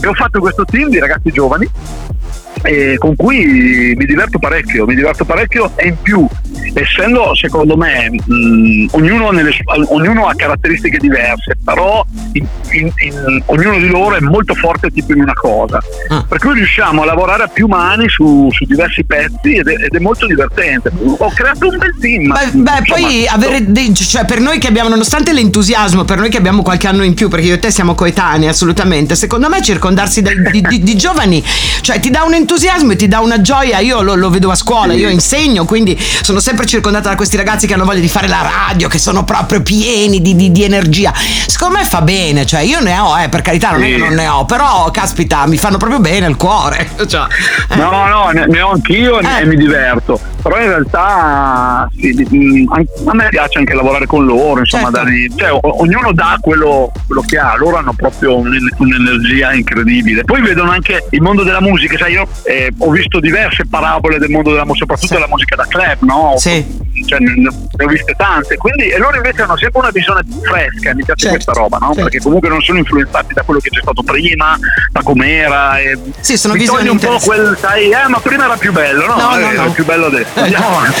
E 0.00 0.06
ho 0.06 0.14
fatto 0.14 0.38
questo 0.38 0.64
team 0.64 0.88
di 0.88 1.00
ragazzi 1.00 1.32
giovani 1.32 1.68
e 2.62 2.96
con 2.98 3.14
cui 3.16 3.94
mi 3.96 4.04
diverto 4.04 4.38
parecchio, 4.38 4.86
mi 4.86 4.94
diverto 4.94 5.24
parecchio 5.24 5.72
e 5.76 5.88
in 5.88 5.96
più, 6.00 6.26
essendo 6.74 7.34
secondo 7.34 7.76
me 7.76 8.10
mh, 8.10 8.86
ognuno, 8.92 9.30
nelle 9.30 9.50
ognuno 9.88 10.26
ha 10.26 10.34
caratteristiche 10.34 10.98
diverse, 10.98 11.56
però 11.64 12.04
in- 12.32 12.46
in- 12.72 12.92
in- 13.04 13.42
ognuno 13.46 13.78
di 13.78 13.88
loro 13.88 14.16
è 14.16 14.20
molto 14.20 14.54
forte 14.54 14.90
tipo 14.90 15.12
in 15.12 15.20
una 15.22 15.34
cosa, 15.34 15.78
per 16.28 16.38
cui 16.38 16.54
riusciamo 16.54 17.02
a 17.02 17.04
lavorare 17.04 17.44
a 17.44 17.48
più 17.48 17.66
mani 17.66 18.08
su, 18.08 18.48
su 18.50 18.64
diversi 18.64 19.04
pezzi 19.04 19.54
ed 19.56 19.68
è, 19.68 19.72
ed 19.84 19.94
è 19.94 19.98
molto 19.98 20.26
divertente. 20.26 20.90
Ho 21.18 21.30
creato 21.30 21.68
un 21.68 21.76
bel 21.78 21.94
team. 22.00 22.32
Beh, 22.32 22.50
beh, 22.52 22.82
poi 22.86 23.26
avere 23.26 23.70
dei, 23.70 23.94
cioè 23.94 24.24
per 24.24 24.40
noi 24.40 24.58
che 24.58 24.66
abbiamo, 24.68 24.88
nonostante 24.88 25.32
l'entusiasmo, 25.32 26.04
per 26.04 26.18
noi 26.18 26.28
che 26.30 26.36
abbiamo 26.38 26.62
qualche 26.62 26.86
anno 26.86 27.02
in 27.04 27.14
più, 27.14 27.28
perché 27.28 27.46
io 27.46 27.54
e 27.54 27.58
te 27.58 27.70
siamo 27.70 27.94
coetanei 27.94 28.48
assolutamente, 28.48 29.14
secondo 29.14 29.48
me 29.48 29.62
circondarsi 29.62 30.22
da- 30.22 30.30
di, 30.50 30.60
di- 30.60 30.82
di 30.82 30.96
giovani, 30.96 31.42
cioè 31.80 32.00
ti 32.00 32.10
dà 32.10 32.22
un 32.24 32.34
entusiasmo 32.34 32.47
e 32.56 32.96
ti 32.96 33.08
dà 33.08 33.20
una 33.20 33.40
gioia, 33.42 33.78
io 33.78 34.00
lo, 34.02 34.14
lo 34.14 34.30
vedo 34.30 34.50
a 34.50 34.54
scuola, 34.54 34.92
io 34.94 35.08
insegno, 35.10 35.64
quindi 35.64 35.96
sono 36.22 36.40
sempre 36.40 36.64
circondata 36.66 37.10
da 37.10 37.14
questi 37.14 37.36
ragazzi 37.36 37.66
che 37.66 37.74
hanno 37.74 37.84
voglia 37.84 38.00
di 38.00 38.08
fare 38.08 38.26
la 38.26 38.40
radio, 38.66 38.88
che 38.88 38.98
sono 38.98 39.22
proprio 39.24 39.60
pieni 39.62 40.20
di, 40.22 40.34
di- 40.34 40.50
di 40.50 40.64
energia. 40.64 41.12
Secondo 41.14 41.78
me 41.78 41.84
fa 41.84 42.00
bene, 42.00 42.46
cioè 42.46 42.60
io 42.60 42.80
ne 42.80 42.98
ho, 42.98 43.18
eh, 43.18 43.28
per 43.28 43.42
carità, 43.42 43.70
non 43.72 43.82
è 43.82 43.86
Sì. 43.86 43.92
che 43.92 43.98
non 43.98 44.14
ne 44.14 44.26
ho, 44.28 44.44
però 44.46 44.90
caspita, 44.90 45.46
mi 45.46 45.56
fanno 45.58 45.76
proprio 45.76 46.00
bene 46.00 46.26
il 46.26 46.36
cuore. 46.36 46.88
Cioè, 47.08 47.26
No, 47.76 47.90
no, 48.06 48.30
ne, 48.32 48.46
ne 48.46 48.60
ho 48.60 48.72
anch'io 48.72 49.20
e- 49.20 49.26
e 49.40 49.44
mi 49.46 49.56
diverto. 49.56 50.18
Però 50.42 50.58
in 50.60 50.68
realtà 50.68 51.88
sì, 51.98 52.66
an- 52.70 52.86
a 53.06 53.14
me 53.14 53.28
piace 53.30 53.58
anche 53.58 53.74
lavorare 53.74 54.06
con 54.06 54.24
loro, 54.24 54.60
insomma, 54.60 54.90
dargli- 54.90 55.32
cioè, 55.36 55.52
o- 55.52 55.60
ognuno 55.82 56.12
dà 56.12 56.36
quello, 56.40 56.90
quello 57.06 57.22
che 57.26 57.38
ha, 57.38 57.54
loro 57.56 57.76
hanno 57.76 57.92
proprio 57.94 58.36
un- 58.36 58.56
un'energia 58.78 59.52
incredibile. 59.52 60.24
Poi 60.24 60.40
vedono 60.40 60.70
anche 60.70 61.06
il 61.10 61.20
mondo 61.22 61.42
della 61.42 61.60
musica, 61.60 61.96
sai, 61.98 62.12
io 62.12 62.26
eh, 62.44 62.72
ho 62.78 62.90
visto 62.90 63.20
diverse 63.20 63.64
parabole 63.68 64.18
del 64.18 64.30
mondo 64.30 64.50
della 64.50 64.64
musica, 64.64 64.84
soprattutto 64.84 65.14
della 65.14 65.28
musica 65.28 65.56
da 65.56 65.66
club, 65.66 65.96
no? 66.02 66.34
Cioè, 67.06 67.18
ne, 67.20 67.48
ho 67.48 67.86
viste 67.86 68.14
tante, 68.16 68.56
quindi 68.56 68.88
e 68.88 68.98
loro 68.98 69.16
invece 69.16 69.42
hanno 69.42 69.56
sempre 69.56 69.80
una 69.80 69.90
visione 69.90 70.22
fresca, 70.42 70.94
mi 70.94 71.04
piace 71.04 71.28
questa 71.28 71.52
roba, 71.52 71.78
no? 71.78 71.92
Perché 71.94 72.18
comunque 72.20 72.48
non 72.48 72.60
sono 72.60 72.78
influenzati 72.78 73.34
da 73.34 73.42
quello 73.42 73.60
che 73.60 73.70
c'è 73.70 73.80
stato 73.80 74.02
prima, 74.02 74.58
da 74.90 75.02
com'era. 75.02 75.78
E 75.78 75.96
Sì, 76.20 76.36
sono 76.36 76.54
mi 76.54 76.60
visioni 76.60 76.88
un 76.88 76.98
po' 76.98 77.18
quel, 77.18 77.56
sai, 77.60 77.90
eh, 77.90 78.08
ma 78.08 78.18
prima 78.18 78.44
era 78.44 78.56
più 78.56 78.72
bello, 78.72 79.06
no? 79.06 79.16
No, 79.16 79.36
no, 79.36 79.50
Eh, 79.50 79.54
no. 79.54 79.64
È 79.64 79.70
più 79.70 79.84
bello 79.84 80.06
adesso. 80.06 80.30
Andiamo 80.34 80.66
avanti. 80.68 81.00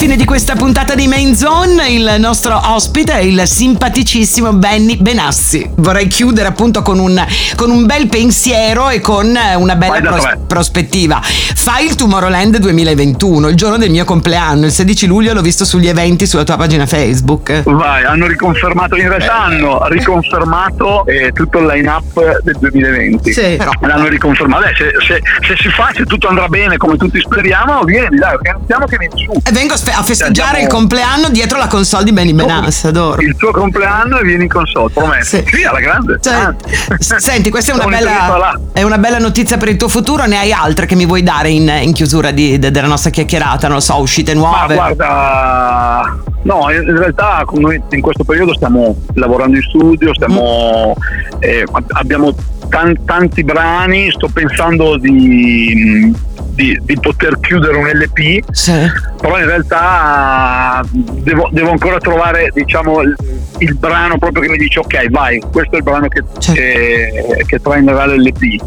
Fine 0.00 0.16
di 0.16 0.24
questa 0.24 0.54
puntata 0.54 0.94
di 0.94 1.06
Main 1.06 1.36
Zone. 1.36 1.90
Il 1.90 2.14
nostro 2.18 2.58
ospite 2.72 3.12
è 3.12 3.18
il 3.18 3.42
simpaticissimo 3.44 4.54
Benny 4.54 4.96
Benassi. 4.96 5.72
Vorrei 5.74 6.06
chiudere 6.06 6.48
appunto 6.48 6.80
con 6.80 6.98
un, 6.98 7.22
con 7.54 7.68
un 7.70 7.84
bel 7.84 8.08
pensiero 8.08 8.88
e 8.88 9.00
con 9.00 9.26
una 9.56 9.76
bella 9.76 10.00
pros- 10.00 10.38
prospettiva. 10.46 11.20
Fai 11.22 11.84
il 11.84 11.96
Tomorrowland 11.96 12.56
2021, 12.56 13.48
il 13.48 13.56
giorno 13.56 13.76
del 13.76 13.90
mio 13.90 14.06
compleanno, 14.06 14.64
il 14.64 14.72
16 14.72 15.06
luglio 15.06 15.34
l'ho 15.34 15.42
visto 15.42 15.66
sugli 15.66 15.88
eventi 15.88 16.26
sulla 16.26 16.44
tua 16.44 16.56
pagina 16.56 16.86
Facebook. 16.86 17.64
Vai, 17.64 18.02
hanno 18.02 18.26
riconfermato, 18.26 18.96
in 18.96 19.06
realtà 19.06 19.38
hanno 19.42 19.86
riconfermato 19.88 21.04
eh, 21.04 21.30
tutto 21.34 21.58
il 21.58 21.66
line-up 21.66 22.40
del 22.42 22.56
2020. 22.58 23.32
Sì. 23.34 23.56
Però- 23.58 23.72
L'hanno 23.82 24.08
riconfermato. 24.08 24.62
Beh, 24.64 24.72
se, 24.74 24.92
se- 25.06 25.22
se 25.46 25.56
si 25.60 25.68
fa, 25.68 25.90
se 25.94 26.04
tutto 26.06 26.26
andrà 26.28 26.48
bene 26.48 26.78
come 26.78 26.96
tutti 26.96 27.20
speriamo, 27.20 27.82
vieni, 27.82 28.16
dai, 28.16 28.32
organizziamo 28.32 28.86
che 28.86 28.96
vieni 28.96 29.22
su. 29.22 29.32
E 29.44 29.52
vengo 29.52 29.74
a 29.74 29.88
spe- 29.90 30.00
a 30.00 30.02
festeggiare 30.02 30.48
Andiamo- 30.60 30.66
il 30.66 30.72
compleanno 30.72 31.28
dietro 31.30 31.58
la 31.58 31.66
console 31.66 32.04
di 32.04 32.12
Benny 32.12 32.32
Benassi, 32.32 32.86
adoro. 32.86 33.20
Il 33.20 33.36
tuo 33.36 33.50
compleanno 33.50 34.18
e 34.18 34.22
vieni 34.24 34.44
in 34.44 34.48
console, 34.48 34.90
prometto. 34.92 35.24
Sì. 35.24 35.42
Sì, 35.46 35.64
alla 35.64 35.80
grande. 35.80 36.18
Cioè, 36.20 36.54
s- 36.98 37.16
senti, 37.16 37.50
questa 37.50 37.72
è 37.72 37.74
una, 37.74 37.86
bella, 37.86 38.60
è 38.72 38.82
una 38.82 38.98
bella 38.98 39.18
notizia 39.18 39.56
per 39.56 39.68
il 39.68 39.76
tuo 39.76 39.88
futuro. 39.88 40.24
Ne 40.26 40.38
hai 40.38 40.52
altre 40.52 40.86
che 40.86 40.94
mi 40.94 41.06
vuoi 41.06 41.22
dare 41.22 41.50
in, 41.50 41.68
in 41.82 41.92
chiusura 41.92 42.30
di- 42.30 42.58
de- 42.58 42.70
della 42.70 42.86
nostra 42.86 43.10
chiacchierata? 43.10 43.66
Non 43.66 43.76
lo 43.76 43.82
so, 43.82 43.98
uscite 44.00 44.34
Ma 44.34 44.40
nuove. 44.40 44.74
guarda, 44.74 46.16
no, 46.42 46.70
in 46.70 46.96
realtà 46.96 47.44
noi 47.54 47.80
in 47.90 48.00
questo 48.00 48.24
periodo 48.24 48.54
stiamo 48.54 48.96
lavorando 49.14 49.56
in 49.56 49.62
studio, 49.62 50.14
stiamo, 50.14 50.94
eh, 51.40 51.64
abbiamo 51.92 52.34
tan- 52.68 53.04
tanti 53.04 53.42
brani, 53.44 54.10
sto 54.10 54.28
pensando 54.32 54.96
di, 54.96 56.12
di- 56.60 56.78
di 56.82 56.98
poter 57.00 57.40
chiudere 57.40 57.76
un 57.78 57.86
LP, 57.86 58.44
Sì. 58.52 58.72
però 59.18 59.38
in 59.38 59.46
realtà 59.46 60.82
devo, 60.92 61.48
devo 61.50 61.70
ancora 61.70 61.96
trovare 61.98 62.50
diciamo, 62.52 63.00
il, 63.00 63.16
il 63.58 63.74
brano 63.76 64.18
proprio 64.18 64.42
che 64.42 64.50
mi 64.50 64.58
dice 64.58 64.80
ok 64.80 65.08
vai, 65.08 65.40
questo 65.50 65.74
è 65.74 65.78
il 65.78 65.82
brano 65.84 66.08
che, 66.08 66.22
Certo. 66.38 66.52
che, 66.60 67.44
che 67.46 67.58
trainerà 67.60 68.06
l'LP. 68.06 68.62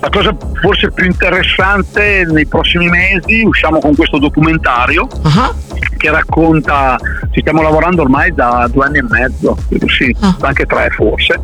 La 0.00 0.10
cosa 0.10 0.36
forse 0.60 0.90
più 0.92 1.06
interessante 1.06 2.24
nei 2.30 2.46
prossimi 2.46 2.88
mesi 2.88 3.42
usciamo 3.44 3.78
con 3.80 3.96
questo 3.96 4.18
documentario 4.18 5.08
Ah, 5.22 5.52
che 5.96 6.10
racconta, 6.10 6.96
ci 7.32 7.40
stiamo 7.40 7.62
lavorando 7.62 8.02
ormai 8.02 8.32
da 8.32 8.68
due 8.70 8.84
anni 8.86 8.98
e 8.98 9.02
mezzo, 9.08 9.56
sì, 9.86 10.14
anche 10.40 10.64
tre 10.66 10.90
forse, 10.90 11.40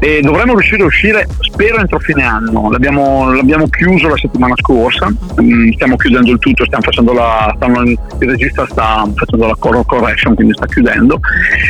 e 0.00 0.20
dovremmo 0.22 0.54
riuscire 0.54 0.82
a 0.82 0.86
uscire, 0.86 1.28
spero 1.40 1.78
entro 1.78 2.00
fine 2.00 2.24
anno, 2.24 2.70
l'abbiamo, 2.72 3.32
l'abbiamo 3.32 3.68
chiuso 3.68 4.08
la 4.08 4.16
settimana 4.16 4.54
scorsa, 4.56 5.12
Mm, 5.40 5.72
stiamo 5.72 5.96
chiudendo 5.96 6.30
il 6.30 6.38
tutto, 6.38 6.64
stiamo 6.64 6.84
facendo 6.84 7.12
la, 7.12 7.52
stanno- 7.56 7.82
il 7.82 7.98
regista 8.18 8.66
sta 8.68 9.04
facendo 9.14 9.46
la 9.46 9.56
cor- 9.58 9.84
correction, 9.84 10.34
quindi 10.34 10.54
sta 10.54 10.66
chiudendo, 10.66 11.18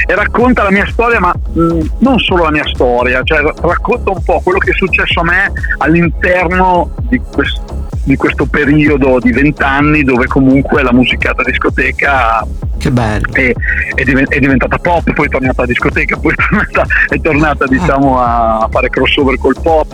e 0.07 0.15
racconta 0.15 0.63
la 0.65 0.71
mia 0.71 0.87
storia, 0.87 1.19
ma 1.19 1.33
mm, 1.59 1.81
non 1.99 2.19
solo 2.19 2.45
la 2.45 2.51
mia 2.51 2.67
storia, 2.67 3.23
cioè 3.23 3.41
racconta 3.41 4.11
un 4.11 4.23
po' 4.23 4.41
quello 4.43 4.59
che 4.59 4.71
è 4.71 4.75
successo 4.75 5.21
a 5.21 5.25
me 5.25 5.53
all'interno 5.79 6.91
di 7.09 7.21
questo 7.33 7.83
di 8.05 8.17
questo 8.17 8.47
periodo 8.47 9.19
di 9.19 9.33
vent'anni 9.33 10.03
dove 10.03 10.27
comunque 10.27 10.83
la 10.83 10.93
musica 10.93 11.33
da 11.33 11.43
discoteca 11.43 12.47
che 12.85 12.91
bello. 12.91 13.33
È, 13.33 13.53
è 13.95 14.03
è 14.05 14.39
diventata 14.39 14.77
pop, 14.77 15.11
poi 15.13 15.27
è 15.27 15.29
tornata 15.31 15.63
a 15.63 15.67
discoteca, 15.67 16.17
poi 16.19 16.33
è 16.33 16.35
tornata, 16.35 16.85
è 17.09 17.21
tornata 17.21 17.67
diciamo 17.67 18.21
a 18.21 18.69
fare 18.71 18.91
crossover 18.91 19.39
col 19.39 19.57
pop 19.63 19.87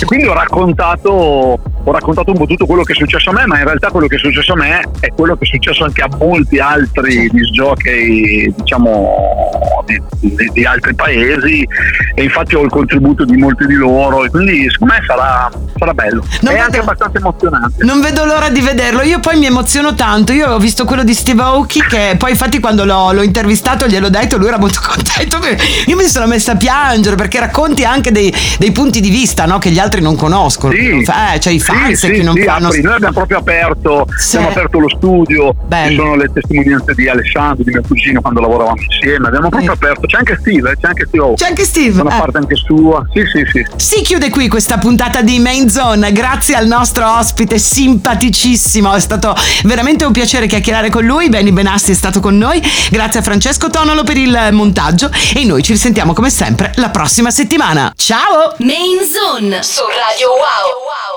e 0.00 0.04
quindi 0.06 0.26
ho 0.26 0.32
raccontato, 0.32 1.10
ho 1.10 1.92
raccontato 1.92 2.30
un 2.30 2.38
po' 2.38 2.46
tutto 2.46 2.64
quello 2.64 2.84
che 2.84 2.92
è 2.92 2.96
successo 2.96 3.30
a 3.30 3.32
me, 3.34 3.46
ma 3.46 3.58
in 3.58 3.64
realtà 3.64 3.90
quello 3.90 4.06
che 4.06 4.16
è 4.16 4.18
successo 4.18 4.52
a 4.52 4.56
me 4.56 4.82
è 5.00 5.08
quello 5.14 5.36
che 5.36 5.44
è 5.44 5.46
successo 5.46 5.84
anche 5.84 6.00
a 6.00 6.08
molti 6.18 6.58
altri 6.58 7.28
disjockey 7.30 8.54
diciamo 8.56 9.84
di, 9.84 10.00
di- 10.20 10.50
di 10.52 10.64
altri 10.64 10.94
paesi 10.94 11.66
e 12.14 12.22
infatti 12.22 12.54
ho 12.54 12.62
il 12.62 12.70
contributo 12.70 13.24
di 13.24 13.36
molti 13.36 13.66
di 13.66 13.74
loro 13.74 14.24
e 14.24 14.30
quindi 14.30 14.68
secondo 14.70 14.94
me 14.94 15.00
sarà, 15.06 15.50
sarà 15.76 15.92
bello. 15.92 16.24
è 16.50 16.58
anche 16.58 16.78
abbastanza 16.78 17.18
emozionante. 17.18 17.57
Non 17.78 18.00
vedo 18.00 18.24
l'ora 18.24 18.48
di 18.50 18.60
vederlo. 18.60 19.02
Io 19.02 19.20
poi 19.20 19.38
mi 19.38 19.46
emoziono 19.46 19.94
tanto. 19.94 20.32
Io 20.32 20.50
ho 20.50 20.58
visto 20.58 20.84
quello 20.84 21.04
di 21.04 21.14
Steve 21.14 21.42
Aoki 21.42 21.80
che 21.88 22.14
poi 22.18 22.30
infatti 22.30 22.60
quando 22.60 22.84
l'ho, 22.84 23.12
l'ho 23.12 23.22
intervistato 23.22 23.86
gliel'ho 23.86 24.08
detto, 24.08 24.36
lui 24.36 24.48
era 24.48 24.58
molto 24.58 24.80
contento. 24.86 25.38
Io 25.86 25.96
mi 25.96 26.04
sono 26.04 26.26
messa 26.26 26.52
a 26.52 26.56
piangere 26.56 27.16
perché 27.16 27.38
racconti 27.40 27.84
anche 27.84 28.12
dei, 28.12 28.32
dei 28.58 28.72
punti 28.72 29.00
di 29.00 29.10
vista 29.10 29.46
no, 29.46 29.58
che 29.58 29.70
gli 29.70 29.78
altri 29.78 30.00
non 30.00 30.16
conoscono. 30.16 30.72
Sì. 30.72 30.88
Eh, 30.88 31.40
cioè 31.40 31.52
i 31.52 31.60
fans 31.60 31.98
Sì, 31.98 32.08
che 32.08 32.16
sì, 32.16 32.22
non 32.22 32.34
sì, 32.34 32.42
fanno... 32.42 32.68
apri. 32.68 32.82
Noi 32.82 32.94
abbiamo 32.94 33.14
proprio 33.14 33.38
aperto, 33.38 34.06
Sì. 34.16 34.36
abbiamo 34.36 34.52
aperto 34.54 34.78
lo 34.78 34.88
studio, 34.88 35.54
ci 35.70 35.94
sono 35.94 36.16
le 36.16 36.30
testimonianze 36.32 36.94
di 36.94 37.08
Alessandro, 37.08 37.64
di 37.64 37.70
mio 37.70 37.82
cugino 37.86 38.20
quando 38.20 38.40
lavoravamo 38.40 38.80
insieme, 38.80 39.26
abbiamo 39.26 39.48
proprio 39.48 39.72
aperto, 39.72 40.06
c'è 40.06 40.18
anche 40.18 40.36
Steve, 40.40 40.70
eh, 40.70 40.76
c'è 40.80 40.88
anche 40.88 41.06
Steve. 41.06 41.34
C'è 41.34 41.46
anche 41.46 41.64
Steve, 41.64 42.00
una 42.00 42.14
eh. 42.14 42.18
parte 42.18 42.38
anche 42.38 42.54
sua, 42.56 43.04
sì 43.12 43.22
sì 43.32 43.44
sì. 43.50 43.66
Si 43.76 44.02
chiude 44.02 44.30
qui 44.30 44.48
questa 44.48 44.78
puntata 44.78 45.22
di 45.22 45.38
Main 45.38 45.68
Zone. 45.68 46.12
Grazie 46.12 46.54
al 46.54 46.66
nostro 46.66 47.16
ospite 47.18 47.47
simpaticissimo. 47.56 48.92
È 48.92 49.00
stato 49.00 49.34
veramente 49.64 50.04
un 50.04 50.12
piacere 50.12 50.46
chiacchierare 50.46 50.90
con 50.90 51.04
lui. 51.04 51.30
Benny 51.30 51.52
Benassi 51.52 51.92
è 51.92 51.94
stato 51.94 52.20
con 52.20 52.36
noi. 52.36 52.60
Grazie 52.90 53.20
a 53.20 53.22
Francesco 53.22 53.70
Tonolo 53.70 54.02
per 54.02 54.18
il 54.18 54.48
montaggio. 54.52 55.10
E 55.34 55.44
noi 55.44 55.62
ci 55.62 55.72
risentiamo 55.72 56.12
come 56.12 56.28
sempre 56.28 56.72
la 56.76 56.90
prossima 56.90 57.30
settimana. 57.30 57.92
Ciao! 57.96 58.54
Main 58.58 58.98
Zone 59.10 59.62
su 59.62 59.82
Radio 59.82 60.28
Wow. 60.28 61.08